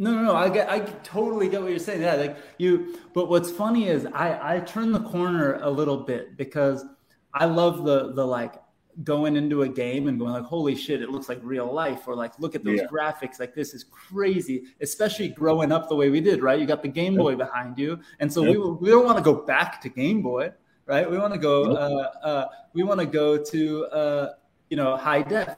[0.01, 0.37] No, no, no.
[0.37, 2.03] I get, I totally get what you're saying.
[2.03, 3.01] Yeah, like you.
[3.15, 6.85] But what's funny is I, I turn the corner a little bit because
[7.35, 8.55] I love the, the like
[9.05, 12.15] going into a game and going like, holy shit, it looks like real life, or
[12.17, 12.87] like, look at those Yeah.
[12.87, 13.39] graphics.
[13.39, 14.65] Like this is crazy.
[14.81, 16.59] Especially growing up the way we did, right?
[16.59, 18.51] You got the Game Boy behind you, and so Yep.
[18.53, 20.53] we we don't want to go back to Game Boy,
[20.87, 21.09] right?
[21.09, 21.65] We want to go.
[21.65, 21.79] Nope.
[21.79, 24.33] Uh, uh, we want to go to uh,
[24.71, 25.57] you know high def.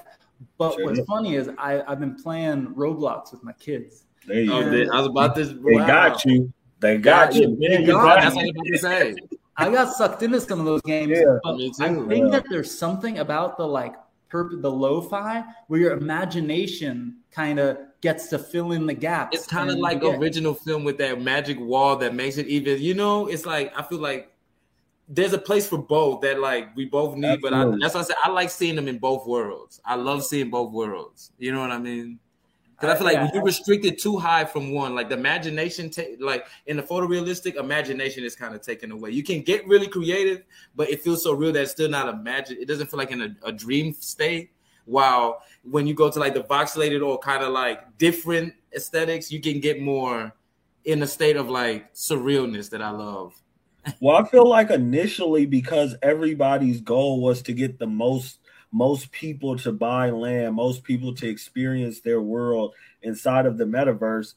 [0.57, 1.05] But Sure what's do.
[1.05, 4.05] funny is I, I've been playing Roblox with my kids.
[4.27, 4.91] There you Oh, go.
[4.93, 5.45] I was about to.
[5.45, 5.87] They wow.
[5.87, 6.53] got you.
[6.81, 7.57] They got Yeah, you.
[7.61, 9.15] yeah, Man, you got That's what I was about to say.
[9.61, 12.31] I got sucked into some of those games, Yeah, but me I think Yeah.
[12.31, 13.95] that there's something about the like
[14.31, 19.37] perp- the lo-fi where your imagination kind of gets to fill in the gaps.
[19.37, 20.17] It's kind of like yeah.
[20.17, 22.81] original film with that magic wall that makes it even.
[22.81, 24.33] You know, it's like I feel like
[25.09, 27.41] there's a place for both that like we both need.
[27.43, 29.81] But I, that's why I said I like seeing them in both worlds.
[29.85, 31.33] I love seeing both worlds.
[31.39, 32.19] You know what I mean?
[32.81, 33.25] Because I feel like Yeah.
[33.25, 37.57] when you're restricted too high from one, like the imagination, ta- like in the photorealistic,
[37.57, 39.11] imagination is kind of taken away.
[39.11, 42.17] You can get really creative, but it feels so real that it's still not a
[42.17, 42.59] magic.
[42.59, 44.53] It doesn't feel like in a, a dream state.
[44.87, 49.41] While when you go to like the voxelated or kind of like different aesthetics, you
[49.41, 50.33] can get more
[50.87, 53.35] in a state of like surrealness that I love.
[54.01, 58.40] Well, I feel like initially because everybody's goal was to get the most
[58.73, 64.35] most people to buy land, most people to experience their world inside of the metaverse,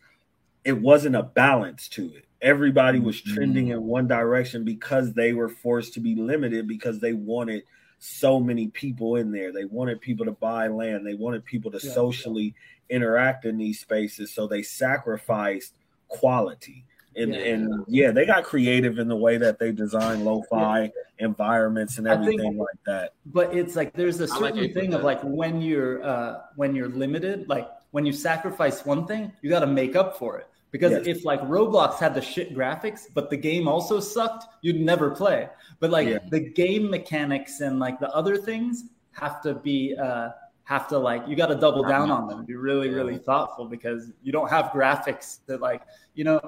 [0.63, 2.25] it wasn't a balance to it.
[2.41, 3.35] Everybody was mm-hmm.
[3.35, 7.63] trending in one direction because they were forced to be limited because they wanted
[7.99, 9.53] so many people in there.
[9.53, 11.05] They wanted people to buy land.
[11.05, 11.93] They wanted people to Yeah.
[11.93, 12.53] socially
[12.89, 14.31] interact in these spaces.
[14.31, 15.73] So they sacrificed
[16.09, 16.85] quality.
[17.15, 17.39] And, Yeah.
[17.41, 22.15] and yeah, they got creative in the way that they design lo-fi environments and I
[22.17, 23.13] think- everything like that.
[23.27, 25.05] but it's like there's a certain it with thing of that.
[25.05, 29.59] like when you're uh when you're limited like when you sacrifice one thing you got
[29.61, 31.03] to make up for it because Yes.
[31.17, 35.47] if like roblox had the shit graphics but the game also sucked you'd never play
[35.79, 36.19] but like Yeah.
[36.29, 40.29] the game mechanics and like the other things have to be uh
[40.65, 44.11] have to like you got to double down on them be really really thoughtful because
[44.23, 45.83] you don't have graphics that like
[46.15, 46.39] you know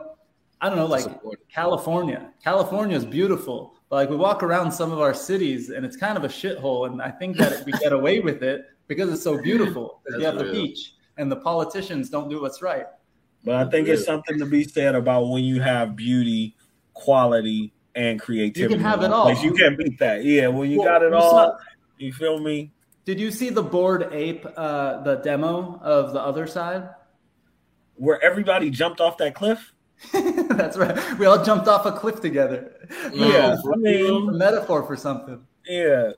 [0.62, 1.39] i don't know like Support.
[1.49, 2.32] California.
[2.43, 3.76] California is beautiful.
[3.89, 6.88] But like we walk around some of our cities and it's kind of a shithole.
[6.89, 10.01] And I think that we get away with it because it's so beautiful.
[10.08, 12.86] You That's have the beach and the politicians don't do what's right.
[13.43, 16.56] But I think it's something to be said about when you have beauty,
[16.93, 18.62] quality, and creativity.
[18.74, 19.26] You can have it all.
[19.26, 19.43] place.
[19.43, 20.24] You can't beat that.
[20.26, 21.58] Yeah, when you Well, got it you all, saw-
[21.99, 22.72] you feel me?
[23.06, 26.89] Did you see the Bored Ape, uh, the demo of the other side?
[27.93, 29.74] Where everybody jumped off that cliff.
[30.14, 30.98] That's right.
[31.20, 32.74] We all jumped off a cliff together.
[33.14, 35.46] Yeah, for I mean, a metaphor for something.
[35.68, 36.12] yeah.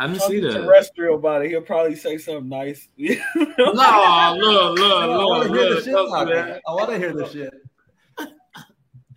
[0.00, 0.52] I didn't Talk see that.
[0.52, 1.50] terrestrial about it.
[1.50, 2.86] He'll probably say something nice.
[2.96, 5.84] No, look, look, I want look, to hear the look.
[5.84, 6.28] shit Don't talk.
[6.28, 6.62] do that.
[6.68, 7.54] I want to hear the shit.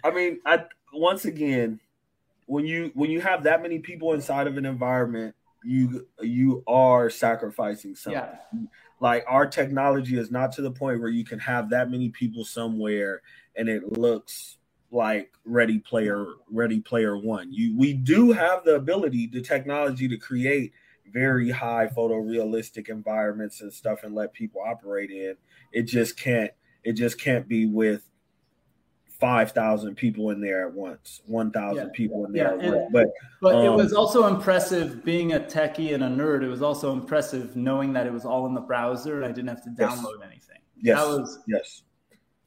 [0.03, 1.79] I mean, I once again,
[2.47, 7.11] when you when you have that many people inside of an environment, you you are
[7.11, 8.19] sacrificing something.
[8.21, 8.59] Yeah.
[8.99, 12.43] Like our technology is not to the point where you can have that many people
[12.43, 13.21] somewhere
[13.55, 14.57] and it looks
[14.91, 17.51] like ready player ready player one.
[17.51, 20.73] You we do have the ability, the technology to create
[21.11, 25.35] very high photorealistic environments and stuff and let people operate in.
[25.71, 26.51] It just can't
[26.83, 28.07] it just can't be with
[29.19, 31.91] five thousand people in there at once, one thousand Yeah.
[31.93, 32.89] people in there Yeah, at and- once.
[32.91, 33.07] But
[33.41, 36.43] But it um, was also impressive being a techie and a nerd.
[36.43, 39.49] It was also impressive knowing that it was all in the browser and I didn't
[39.49, 39.99] have to Yes.
[39.99, 40.57] download anything.
[40.77, 41.83] yes, That was yes.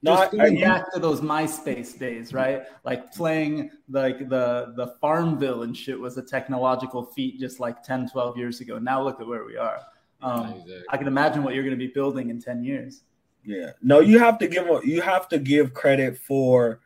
[0.04, 2.62] No, just going I- back to those MySpace days, right?
[2.84, 8.10] Like playing like the the Farmville and shit was a technological feat just like 10,
[8.10, 8.78] 12 years ago.
[8.78, 9.80] Now look at where we are.
[10.22, 13.02] Um, I can imagine what you're going to be building in 10 years.
[13.44, 13.70] Yeah.
[13.82, 16.80] No, you have to give you have to give credit for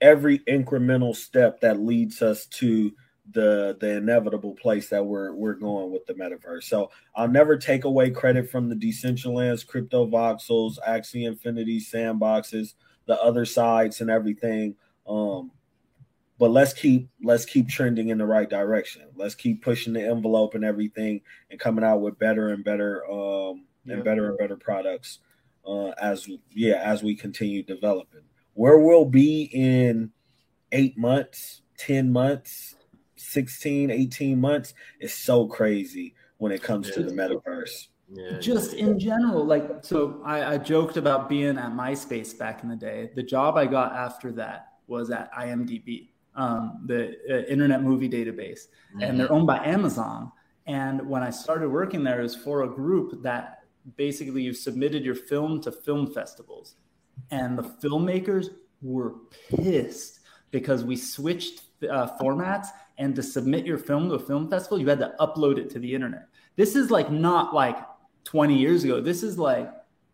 [0.00, 2.92] every incremental step that leads us to
[3.32, 6.64] the the inevitable place that we're we're going with the metaverse.
[6.64, 12.74] So I'll never take away credit from the Decentralands, crypto voxels, Axie Infinity sandboxes,
[13.06, 14.76] the other sites and everything.
[15.06, 15.50] Um
[16.38, 19.02] but let's keep let's keep trending in the right direction.
[19.14, 21.20] Let's keep pushing the envelope and everything
[21.50, 24.02] and coming out with better and better um and Yeah.
[24.02, 25.18] better and better products
[25.66, 28.22] uh as yeah as we continue developing.
[28.54, 30.10] Where we'll be in
[30.72, 32.74] 8 months, 10 months,
[33.32, 37.88] 16, 18 months is so crazy when it comes to the metaverse.
[38.40, 42.76] just in general like so I, I joked about being at myspace back in the
[42.76, 43.10] day.
[43.14, 48.62] The job i got after that was at imdb um, the uh, internet movie database
[49.00, 50.30] and they're owned by amazon.
[50.66, 53.62] And when i started working there it was for a group that
[53.96, 56.76] basically you submitted your film to film festivals.
[57.30, 58.48] And the filmmakers
[58.80, 59.14] were
[59.48, 60.20] pissed
[60.50, 62.68] because we switched uh, formats
[62.98, 65.78] and to submit your film to a film festival you had to upload it to
[65.78, 66.28] the internet.
[66.56, 67.76] This is like not like
[68.24, 69.00] 20 years ago.
[69.00, 69.70] This is like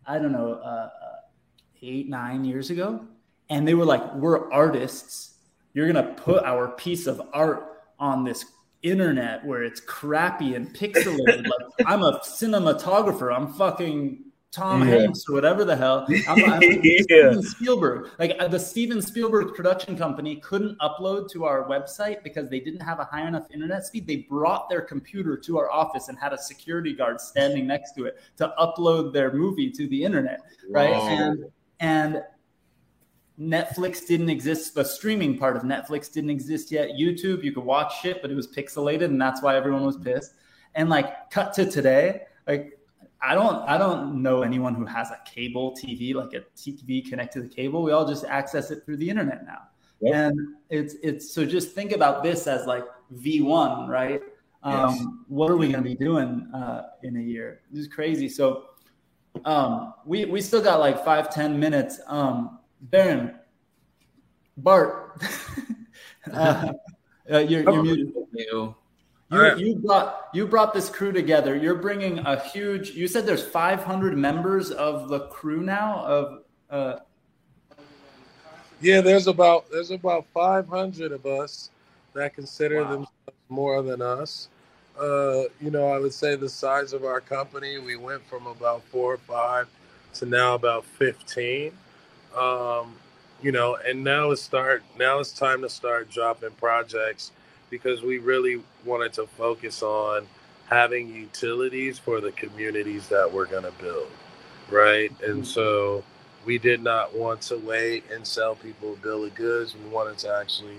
[0.07, 1.15] i don't know uh, uh,
[1.81, 3.05] eight nine years ago.
[3.49, 5.35] And they were like we're artists.
[5.73, 8.45] You're gonna put our piece of art on this
[8.81, 11.45] internet where it's crappy and pixelated.
[11.79, 13.35] Like i'm a cinematographer.
[13.35, 14.95] I'm fucking tom Yeah.
[15.01, 17.01] hanks or whatever the hell i'm, I'm Yeah.
[17.01, 22.49] steven spielberg like uh, the steven spielberg production company couldn't upload to our website because
[22.49, 26.07] they didn't have a high enough internet speed they brought their computer to our office
[26.09, 30.03] and had a security guard standing next to it to upload their movie to the
[30.03, 30.39] internet
[30.69, 31.07] right Wow.
[31.09, 31.45] and
[31.79, 32.23] and
[33.39, 34.75] Netflix didn't exist.
[34.75, 36.89] The streaming part of Netflix didn't exist yet.
[36.99, 40.33] YouTube, you could watch shit, but it was pixelated, and that's why everyone was pissed.
[40.75, 42.77] And like, cut to today, like,
[43.21, 47.41] I don't, I don't know anyone who has a cable TV, like a TV connected
[47.41, 47.83] to the cable.
[47.83, 49.63] We all just access it through the internet now.
[50.01, 50.15] Yep.
[50.15, 50.39] And
[50.69, 54.21] it's, it's so just think about this as like V1, right?
[54.63, 55.05] Um, Yes.
[55.27, 57.61] What are we going to be doing uh, in a year?
[57.71, 58.27] This is crazy.
[58.27, 58.65] So
[59.45, 61.99] um, we we still got like five ten minutes.
[62.07, 63.35] Um, Baron,
[64.57, 65.21] Bart,
[66.31, 66.73] uh,
[67.31, 68.13] uh, you're, you're muted.
[69.31, 69.55] Yo.
[69.55, 71.55] You, you brought you brought this crew together.
[71.55, 72.91] You're bringing a huge.
[72.91, 76.03] You said there's 500 members of the crew now.
[76.05, 76.99] Of uh,
[78.81, 81.69] Yeah, there's about there's about 500 of us
[82.13, 82.89] that consider Wow.
[82.89, 84.47] themselves more than us.
[84.99, 88.83] Uh, you know, I would say the size of our company, we went from about
[88.85, 89.67] four or five
[90.15, 91.71] to now about 15.
[92.37, 92.95] Um,
[93.41, 97.31] you know, and now it's start now it's time to start dropping projects
[97.69, 100.27] because we really wanted to focus on
[100.69, 104.07] having utilities for the communities that we're going to build,
[104.69, 105.11] right?
[105.21, 106.03] And so
[106.45, 109.75] we did not want to wait and sell people a bill of goods.
[109.75, 110.77] We wanted to actually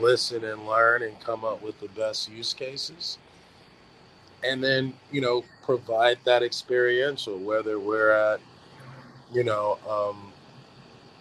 [0.00, 3.18] listen and learn and come up with the best use cases.
[4.44, 8.40] And then, you know, provide that experiential, whether we're at,
[9.32, 10.32] you know, um,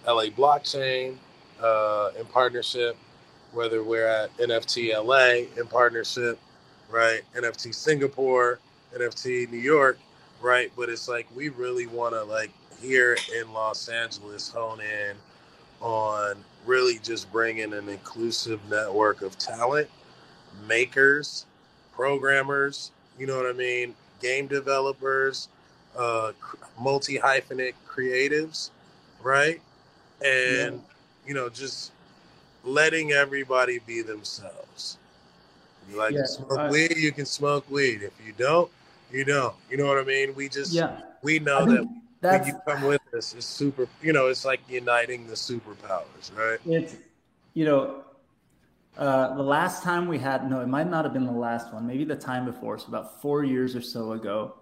[0.05, 1.17] LA Blockchain
[1.61, 2.95] uh, in partnership,
[3.53, 6.39] whether we're at NFT LA in partnership,
[6.89, 7.21] right?
[7.35, 8.59] NFT Singapore,
[8.95, 9.97] NFT New York,
[10.41, 10.71] right?
[10.75, 15.15] But it's like we really want to like here in Los Angeles hone in
[15.81, 16.35] on
[16.65, 19.89] really just bringing an inclusive network of talent,
[20.67, 21.45] makers,
[21.93, 25.49] programmers, you know what I mean, game developers,
[25.97, 26.31] uh,
[26.79, 28.69] multi hyphenate creatives,
[29.21, 29.61] right?
[30.23, 30.81] And
[31.25, 31.91] you know, just
[32.67, 34.97] letting everybody be themselves.
[35.89, 38.03] You like Yeah, to smoke I- weed, you can smoke weed.
[38.03, 38.69] If you don't,
[39.11, 39.55] you don't.
[39.69, 40.35] You know what I mean?
[40.35, 40.99] We just Yeah.
[41.23, 41.85] we know that
[42.21, 43.87] when you come with us, it's super.
[44.01, 46.59] You know, it's like uniting the superpowers, right?
[46.65, 46.95] it's
[47.53, 48.03] you know
[48.97, 51.85] Uh, the last time we had, no, it might not have been the last one,
[51.85, 54.55] maybe the time before, so about four years or so ago,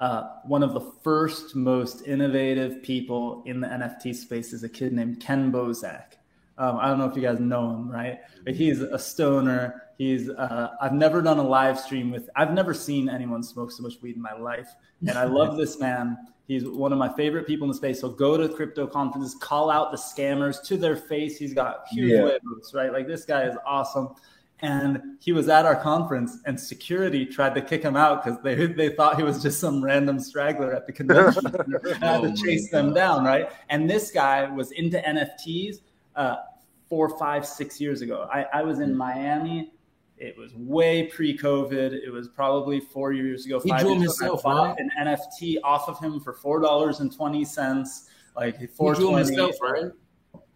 [0.00, 4.94] uh, one of the first most innovative people in the NFT space is a kid
[4.94, 6.14] named Ken Bozak.
[6.58, 8.18] Um, I don't know if you guys know him, right?
[8.44, 9.82] But he's a stoner.
[9.98, 12.28] He's uh, I've never done a live stream with.
[12.36, 14.68] I've never seen anyone smoke so much weed in my life,
[15.00, 16.16] and I love this man.
[16.48, 18.00] He's one of my favorite people in the space.
[18.00, 21.38] So go to crypto conferences, call out the scammers to their face.
[21.38, 22.22] He's got huge Yeah.
[22.42, 22.92] huevos, right?
[22.92, 24.08] Like this guy is awesome.
[24.60, 28.66] And he was at our conference, and security tried to kick him out because they
[28.66, 31.46] they thought he was just some random straggler at the convention.
[31.46, 33.50] and had Oh to chase them down, right?
[33.70, 35.80] And this guy was into NFTs
[36.16, 36.36] uh,
[36.88, 38.28] four, five, six years ago.
[38.32, 39.72] I, I was in Miami.
[40.18, 41.92] It was way pre-COVID.
[41.92, 43.60] It was probably four years ago.
[43.60, 43.94] He drew years him ago.
[43.94, 44.78] I himself, bought right?
[44.78, 48.08] An NFT off of him for four dollars and twenty cents.
[48.36, 49.90] Like He four drew himself, right?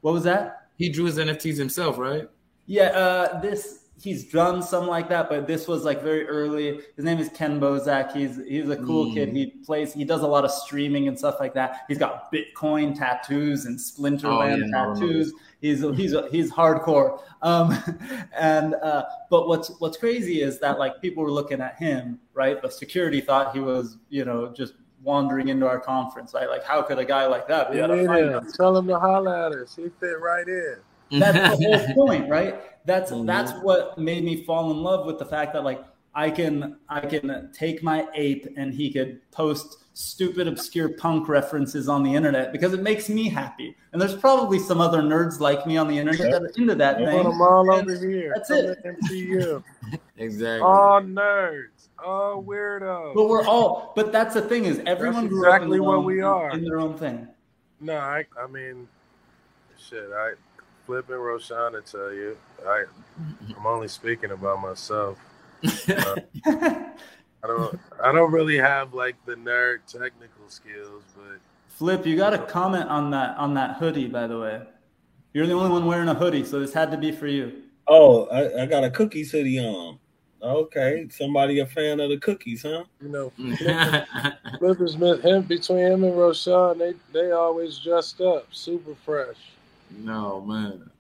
[0.03, 0.69] What was that?
[0.77, 2.29] He drew his NFTs himself, right?
[2.67, 6.81] Yeah, uh, this he's done some like that, but this was like very early.
[6.97, 8.13] His name is Ken Bozak.
[8.13, 9.15] He's he's a cool Mm.
[9.15, 9.29] kid.
[9.31, 9.93] He plays.
[9.95, 11.81] He does a lot of streaming and stuff like that.
[11.89, 15.33] He's got Bitcoin tattoos and Splinterland Oh, yeah, tattoos.
[15.61, 17.21] He's he's he's hardcore.
[17.43, 17.77] Um,
[18.39, 22.61] and uh, but what's what's crazy is that like people were looking at him, right?
[22.61, 26.49] The security thought he was you know just wandering into our conference, right?
[26.49, 28.53] Like how could a guy like that be We able to find him.
[28.53, 29.77] Tell him to holler at us.
[29.77, 30.77] He fit right in.
[31.11, 32.61] That's the whole point, right?
[32.87, 33.27] That's Mhm.
[33.27, 35.83] that's what made me fall in love with the fact that like
[36.15, 41.89] I can I can take my ape and he could post stupid obscure punk references
[41.89, 43.75] on the internet because it makes me happy.
[43.93, 46.99] And there's probably some other nerds like me on the internet that are into that
[46.99, 47.23] Put thing.
[47.25, 48.33] them all over here.
[48.37, 48.85] That's Come it.
[48.85, 49.63] MTU.
[50.19, 50.61] Exactly.
[50.63, 51.89] all nerds.
[52.05, 53.15] All weirdos.
[53.15, 55.83] But we're all but that's the thing is everyone That's grew up in exactly their
[55.83, 56.51] what own- we are.
[56.51, 57.27] in their own thing.
[57.81, 58.89] No, I, I mean,
[59.79, 60.09] shit.
[60.15, 60.33] I
[60.87, 62.37] Flip and Rashawn to tell you.
[62.67, 62.85] I,
[63.57, 65.19] I'm only speaking about myself.
[65.65, 66.17] Uh,
[66.47, 72.33] I don't, I don't really have like the nerd technical skills, but Flip, you got
[72.33, 74.63] a comment on that on that hoodie, by the way.
[75.35, 77.65] You're the only one wearing a hoodie, so this had to be for you.
[77.89, 79.99] Oh, I, I got a cookies hoodie on.
[80.43, 82.85] Okay, somebody a fan of the cookies, huh?
[83.03, 83.33] you know,
[84.59, 86.79] Flipper's been him between him and Rashawn.
[86.79, 89.37] They, they always dressed up, super fresh.
[89.91, 90.91] No man.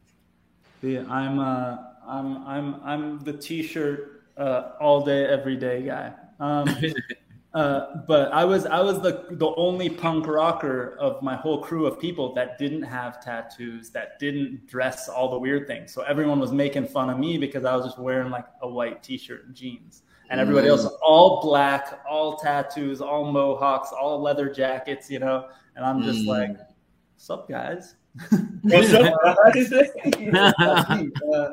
[0.82, 6.12] Yeah, I'm uh, I'm I'm I'm the t-shirt uh, all day, every day guy.
[6.38, 6.68] Um,
[7.54, 11.86] uh, but I was I was the the only punk rocker of my whole crew
[11.86, 15.92] of people that didn't have tattoos, that didn't dress all the weird things.
[15.92, 19.02] So everyone was making fun of me because I was just wearing like a white
[19.02, 25.10] t-shirt and jeans, and everybody else all black, all tattoos, all mohawks, all leather jackets,
[25.10, 25.48] you know.
[25.74, 26.28] And I'm just Mm.
[26.28, 26.66] like, "Sup.
[27.16, 27.96] What's up, guys?
[28.64, 28.92] That's
[30.08, 31.10] me.
[31.32, 31.50] Uh,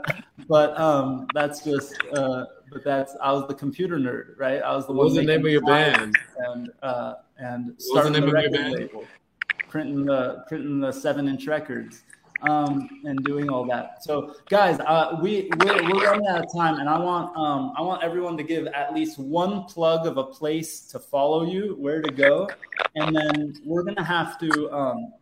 [0.47, 1.95] but um, that's just.
[2.13, 4.61] Uh, but that's I was the computer nerd, right?
[4.61, 5.05] I was the What one.
[5.07, 6.15] was the name of your band?
[6.37, 8.73] And uh, and was the starting the, name of your record band?
[8.73, 9.05] label,
[9.69, 12.01] printing the printing the seven inch records,
[12.41, 14.03] um, and doing all that.
[14.03, 17.81] So guys, uh, we we're, we're running out of time, and I want um, I
[17.81, 22.01] want everyone to give at least one plug of a place to follow you, where
[22.01, 22.49] to go,
[22.95, 24.71] and then we're gonna have to.
[24.71, 25.13] Um,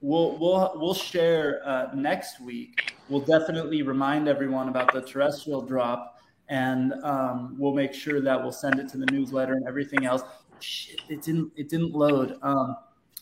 [0.00, 2.94] we'll we'll we'll share uh, next week.
[3.08, 8.52] We'll definitely remind everyone about the terrestrial drop, and um, we'll make sure that we'll
[8.52, 10.22] send it to the newsletter and everything else.
[10.60, 12.38] Shit, it didn't it didn't load.
[12.42, 12.76] Um,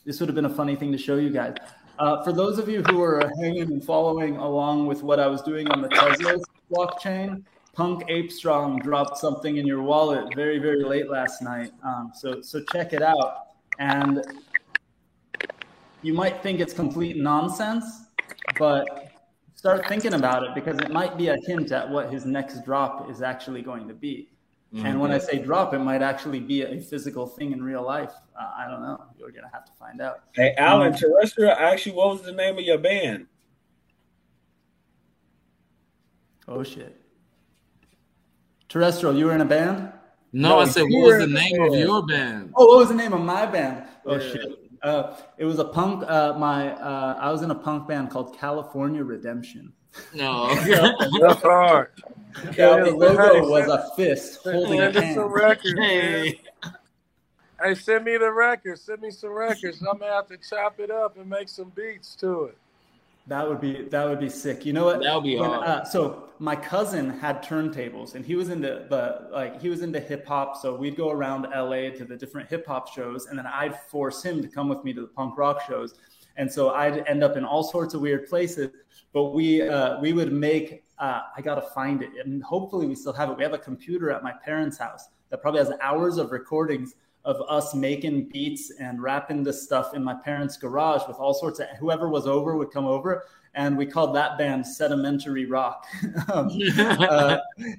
[0.04, 1.54] this would have been a funny thing to show you guys.
[1.98, 5.42] Uh, for those of you who are hanging and following along with what I was
[5.42, 10.84] doing on the Tezos blockchain, Punk Ape Strong dropped something in your wallet very very
[10.84, 11.72] late last night.
[11.82, 13.48] Um, so so check it out
[13.78, 14.22] and
[16.02, 17.84] you might think it's complete nonsense,
[18.58, 18.84] but
[19.54, 23.10] start thinking about it because it might be a hint at what his next drop
[23.10, 24.28] is actually going to be.
[24.84, 28.12] And when I say drop, it might actually be a physical thing in real life.
[28.38, 29.02] Uh, I don't know.
[29.16, 30.20] You're gonna have to find out.
[30.34, 31.52] Hey, Alan, Um, terrestrial.
[31.52, 33.28] Actually, what was the name of your band?
[36.46, 37.00] Oh shit.
[38.68, 39.90] Terrestrial, you were in a band?
[40.34, 42.52] No, No, I said, what was the in the name of your band?
[42.54, 43.84] Oh, what was the name of my band?
[44.04, 44.32] Oh Yeah.
[44.32, 44.67] shit.
[44.82, 46.04] Uh, it was a punk.
[46.08, 49.72] Uh, my uh, I was in a punk band called California Redemption.
[50.14, 50.54] No.
[51.20, 51.90] That's hard.
[52.56, 55.14] Yeah, the logo was a fist holding a Send hand.
[55.16, 55.86] some records, man.
[55.86, 56.40] hey.
[57.60, 58.82] Hey, send me the records.
[58.82, 59.80] Send me some records.
[59.82, 62.58] I'm gonna have to chop it up and make some beats to it.
[63.28, 64.64] That would be that would be sick.
[64.64, 65.02] You know what?
[65.02, 69.28] That would be When, uh, so my cousin had turntables, and he was into the
[69.30, 70.56] like he was into hip hop.
[70.56, 74.22] So we'd go around LA to the different hip hop shows, and then I'd force
[74.22, 75.94] him to come with me to the punk rock shows.
[76.36, 78.70] And so I'd end up in all sorts of weird places.
[79.12, 83.12] But we uh, we would make Uh, I gotta find it, and hopefully we still
[83.12, 83.36] have it.
[83.36, 86.94] We have a computer at my parents' house that probably has hours of recordings
[87.28, 91.60] of us making beats and rapping this stuff in my parents' garage with all sorts
[91.60, 93.24] of whoever was over would come over
[93.58, 95.84] and we called that band Sedimentary Rock.
[96.32, 96.48] um,
[96.78, 97.38] uh,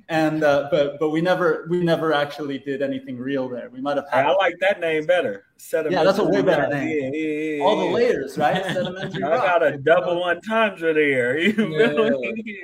[0.10, 3.70] and uh, but but we never we never actually did anything real there.
[3.70, 4.26] We might have had.
[4.26, 5.46] I like that name better.
[5.56, 7.14] Sedimentary yeah, that's a way better name.
[7.14, 8.62] Yeah, yeah, yeah, All the layers, right?
[8.74, 11.40] Sedimentary I got a double entendre there.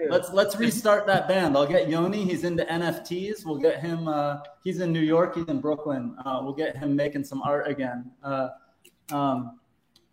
[0.10, 1.56] let's let's restart that band.
[1.56, 2.26] I'll get Yoni.
[2.26, 3.46] He's into NFTs.
[3.46, 4.10] We'll get him.
[4.10, 5.36] Uh, he's in New York.
[5.36, 6.18] He's in Brooklyn.
[6.26, 8.12] Uh, we'll get him making some art again.
[8.22, 8.50] Uh,
[9.12, 9.60] um,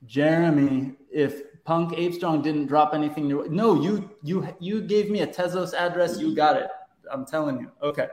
[0.07, 3.47] Jeremy, if Punk Ape Strong didn't drop anything new.
[3.49, 6.19] No, you you you gave me a Tezos address.
[6.19, 6.69] You got it.
[7.11, 7.71] I'm telling you.
[7.83, 8.09] Okay,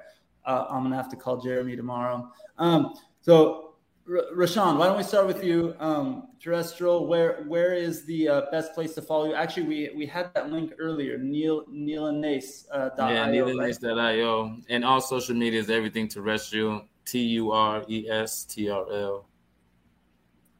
[0.45, 2.31] uh, I'm gonna have to call Jeremy tomorrow.
[2.57, 3.73] Um, so,
[4.07, 5.75] R- Rashawn, why don't we start with you?
[5.79, 9.33] Um, terrestrial, where where is the uh, best place to follow you?
[9.33, 11.17] Actually, we we had that link earlier.
[11.17, 12.67] Neil Neil and Nace.
[12.71, 16.85] Uh, yeah, neilanace.io, and all social media is everything terrestrial.
[17.05, 19.25] T U R E S T R L.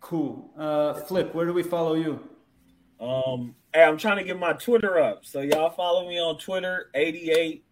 [0.02, 0.50] Cool.
[0.58, 2.20] Uh, Flip, where do we follow you?
[3.00, 5.26] Um, hey, I'm trying to get my Twitter up.
[5.26, 7.64] So y'all follow me on Twitter, 88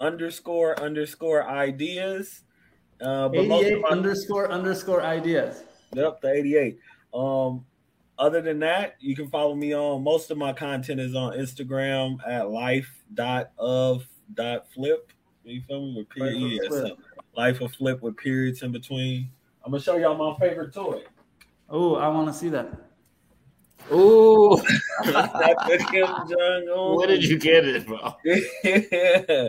[0.00, 2.42] underscore underscore ideas.
[3.00, 5.62] Uh, but 88 my, underscore underscore ideas.
[5.94, 6.78] Yep, the 88.
[7.12, 7.64] Um,
[8.18, 12.18] other than that, you can follow me on most of my content is on Instagram
[12.26, 15.12] at life dot of dot flip.
[15.44, 15.94] You feel me?
[15.98, 16.40] With period.
[16.40, 16.96] Life, yeah, so
[17.36, 19.30] life of flip with periods in between.
[19.64, 21.02] I'm gonna show y'all my favorite toy.
[21.68, 22.85] Oh, I want to see that.
[23.92, 24.56] Ooh.
[26.96, 28.14] Where did you get it, bro?
[28.24, 29.48] yeah.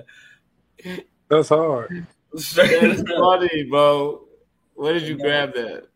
[1.30, 2.08] That's hard.
[2.34, 4.22] That's funny, bro.
[4.76, 5.88] Where did you grab that?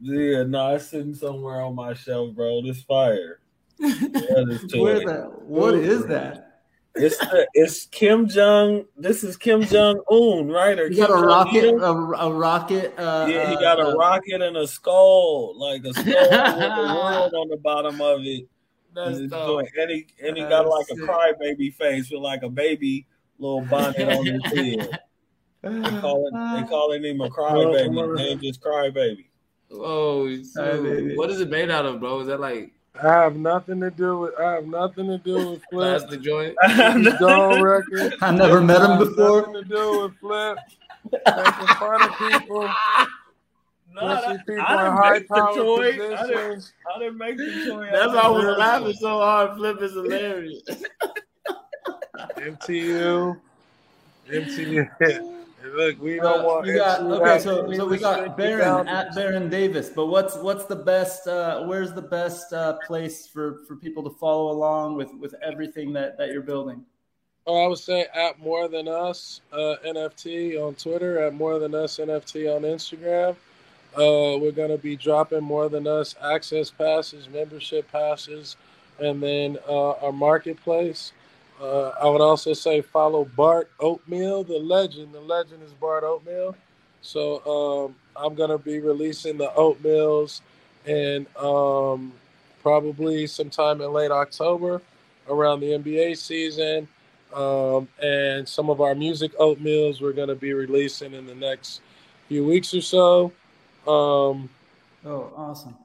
[0.00, 2.62] Yeah, no, it's sitting somewhere on my shelf, bro.
[2.62, 3.40] This fire.
[3.80, 6.47] Yeah, this Where the, what is that?
[6.98, 8.84] It's the, it's Kim Jong.
[8.96, 10.78] This is Kim Jong Un, right?
[10.78, 12.94] Or he Kim got a rocket, a, a, rocket.
[12.98, 16.94] Uh, yeah, he got uh, a rocket and a skull, like a skull with a
[16.94, 18.48] world on the bottom of it.
[18.94, 19.66] That's and, dope.
[19.78, 20.98] and he and he got like sick.
[20.98, 23.06] a crybaby face with like a baby
[23.38, 24.98] little bonnet on his head.
[25.62, 28.16] They call it, they calling him a crybaby.
[28.16, 29.26] Name just crybaby.
[29.70, 32.20] Oh, so what is it made out of, bro?
[32.20, 32.72] Is that like
[33.02, 34.34] I have nothing to do with.
[34.38, 36.00] I have nothing to do with Flip.
[36.00, 36.56] That's the joint.
[37.18, 38.14] Dog record.
[38.20, 39.40] I never met him before.
[39.40, 40.58] Nothing to do with Flip.
[41.12, 42.70] Making fun of people.
[43.94, 45.88] No, that, people I didn't high make the toy.
[45.88, 47.88] I didn't, I didn't make the toy.
[47.90, 49.56] That's why I was laughing so hard.
[49.56, 50.62] Flip is hilarious.
[52.36, 53.40] MTU.
[54.30, 55.34] MTU.
[55.74, 56.66] Look, we don't uh, want.
[56.66, 59.88] We got, okay, so so we got Baron at Baron Davis.
[59.88, 61.26] But what's what's the best?
[61.26, 65.92] Uh, where's the best uh, place for for people to follow along with with everything
[65.94, 66.84] that that you're building?
[67.46, 71.74] Oh, I would say at More Than Us uh, NFT on Twitter, at More Than
[71.74, 73.36] Us NFT on Instagram.
[73.96, 78.56] Uh, we're gonna be dropping More Than Us access passes, membership passes,
[79.00, 81.12] and then uh, our marketplace.
[81.60, 85.12] Uh, I would also say follow Bart Oatmeal, the legend.
[85.12, 86.54] The legend is Bart Oatmeal.
[87.02, 90.40] So um, I'm gonna be releasing the oatmeals
[90.86, 92.12] and um,
[92.62, 94.80] probably sometime in late October
[95.28, 96.88] around the NBA season.
[97.34, 101.80] Um, and some of our music oatmeals we're gonna be releasing in the next
[102.28, 103.32] few weeks or so.
[103.86, 104.48] Um,
[105.04, 105.76] oh, awesome!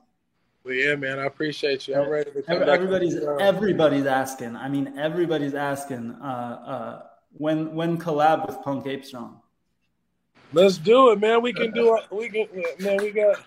[0.63, 1.95] Well, yeah, man, I appreciate you.
[1.95, 4.55] I'm ready to come everybody's everybody's asking.
[4.55, 7.01] I mean, everybody's asking uh, uh,
[7.33, 9.41] when when collab with Punk Ape Strong.
[10.53, 11.41] Let's do it, man.
[11.41, 12.05] We can do it.
[12.11, 12.47] We can,
[12.79, 12.97] man.
[13.01, 13.43] We got.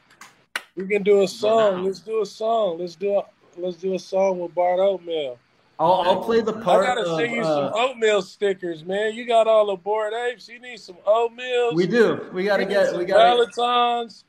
[0.74, 1.84] We can do a song.
[1.84, 2.80] Let's do a song.
[2.80, 3.24] Let's do a
[3.56, 5.38] let's do a song with Bart Oatmeal.
[5.78, 6.84] I'll, I'll play the part.
[6.84, 9.14] I gotta of, send you uh, some oatmeal stickers, man.
[9.14, 10.48] You got all the Bored Apes.
[10.48, 11.74] You need some oatmeal.
[11.74, 12.28] We do.
[12.34, 12.94] We gotta get.
[12.94, 14.25] We got Valentines.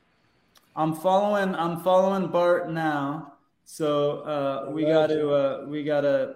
[0.76, 1.54] I'm following.
[1.54, 3.34] I'm following Bart now.
[3.64, 5.30] So uh, we got to.
[5.30, 6.34] Uh, we gotta.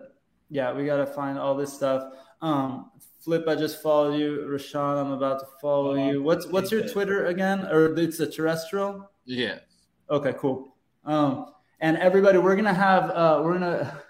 [0.51, 2.12] Yeah, we gotta find all this stuff.
[2.41, 4.49] Um, Flip, I just followed you.
[4.51, 6.22] Rashawn, I'm about to follow you.
[6.22, 7.66] What's what's your Twitter again?
[7.66, 9.09] Or it's a terrestrial?
[9.24, 9.61] Yeah.
[10.11, 10.76] Okay, cool.
[11.05, 13.11] Um, and everybody, we're gonna have.
[13.11, 14.03] Uh, we're gonna.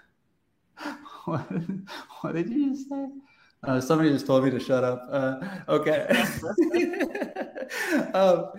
[1.25, 1.41] what,
[2.21, 3.07] what did you just say?
[3.63, 5.07] Uh, somebody just told me to shut up.
[5.09, 5.39] Uh,
[5.69, 6.05] okay.
[8.13, 8.51] um,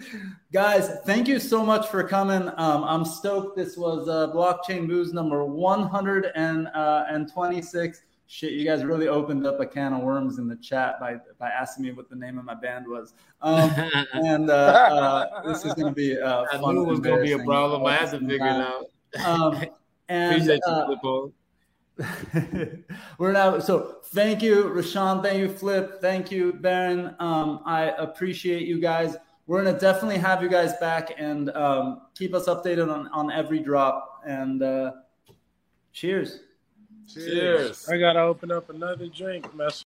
[0.50, 2.48] guys, thank you so much for coming.
[2.57, 3.55] Um, I'm stoked.
[3.55, 8.02] This was uh, Blockchain Booze number 126.
[8.26, 11.50] Shit, you guys really opened up a can of worms in the chat by, by
[11.50, 13.12] asking me what the name of my band was.
[13.42, 13.70] Um,
[14.14, 17.22] and uh, uh, this is going to be uh, I knew it was going to
[17.22, 17.84] be a problem.
[17.84, 18.86] I had to figure it out.
[19.24, 19.62] Um,
[20.09, 20.72] and, Appreciate you,
[23.18, 25.22] We're now so thank you, Rashawn.
[25.22, 26.01] Thank you, Flip.
[26.01, 27.14] Thank you, Baron.
[27.20, 29.16] Um, I appreciate you guys.
[29.47, 33.61] We're gonna definitely have you guys back and um, keep us updated on on every
[33.61, 34.22] drop.
[34.26, 34.92] And uh,
[35.92, 36.40] cheers.
[37.07, 37.88] Cheers.
[37.88, 39.82] I gotta open up another drink, mess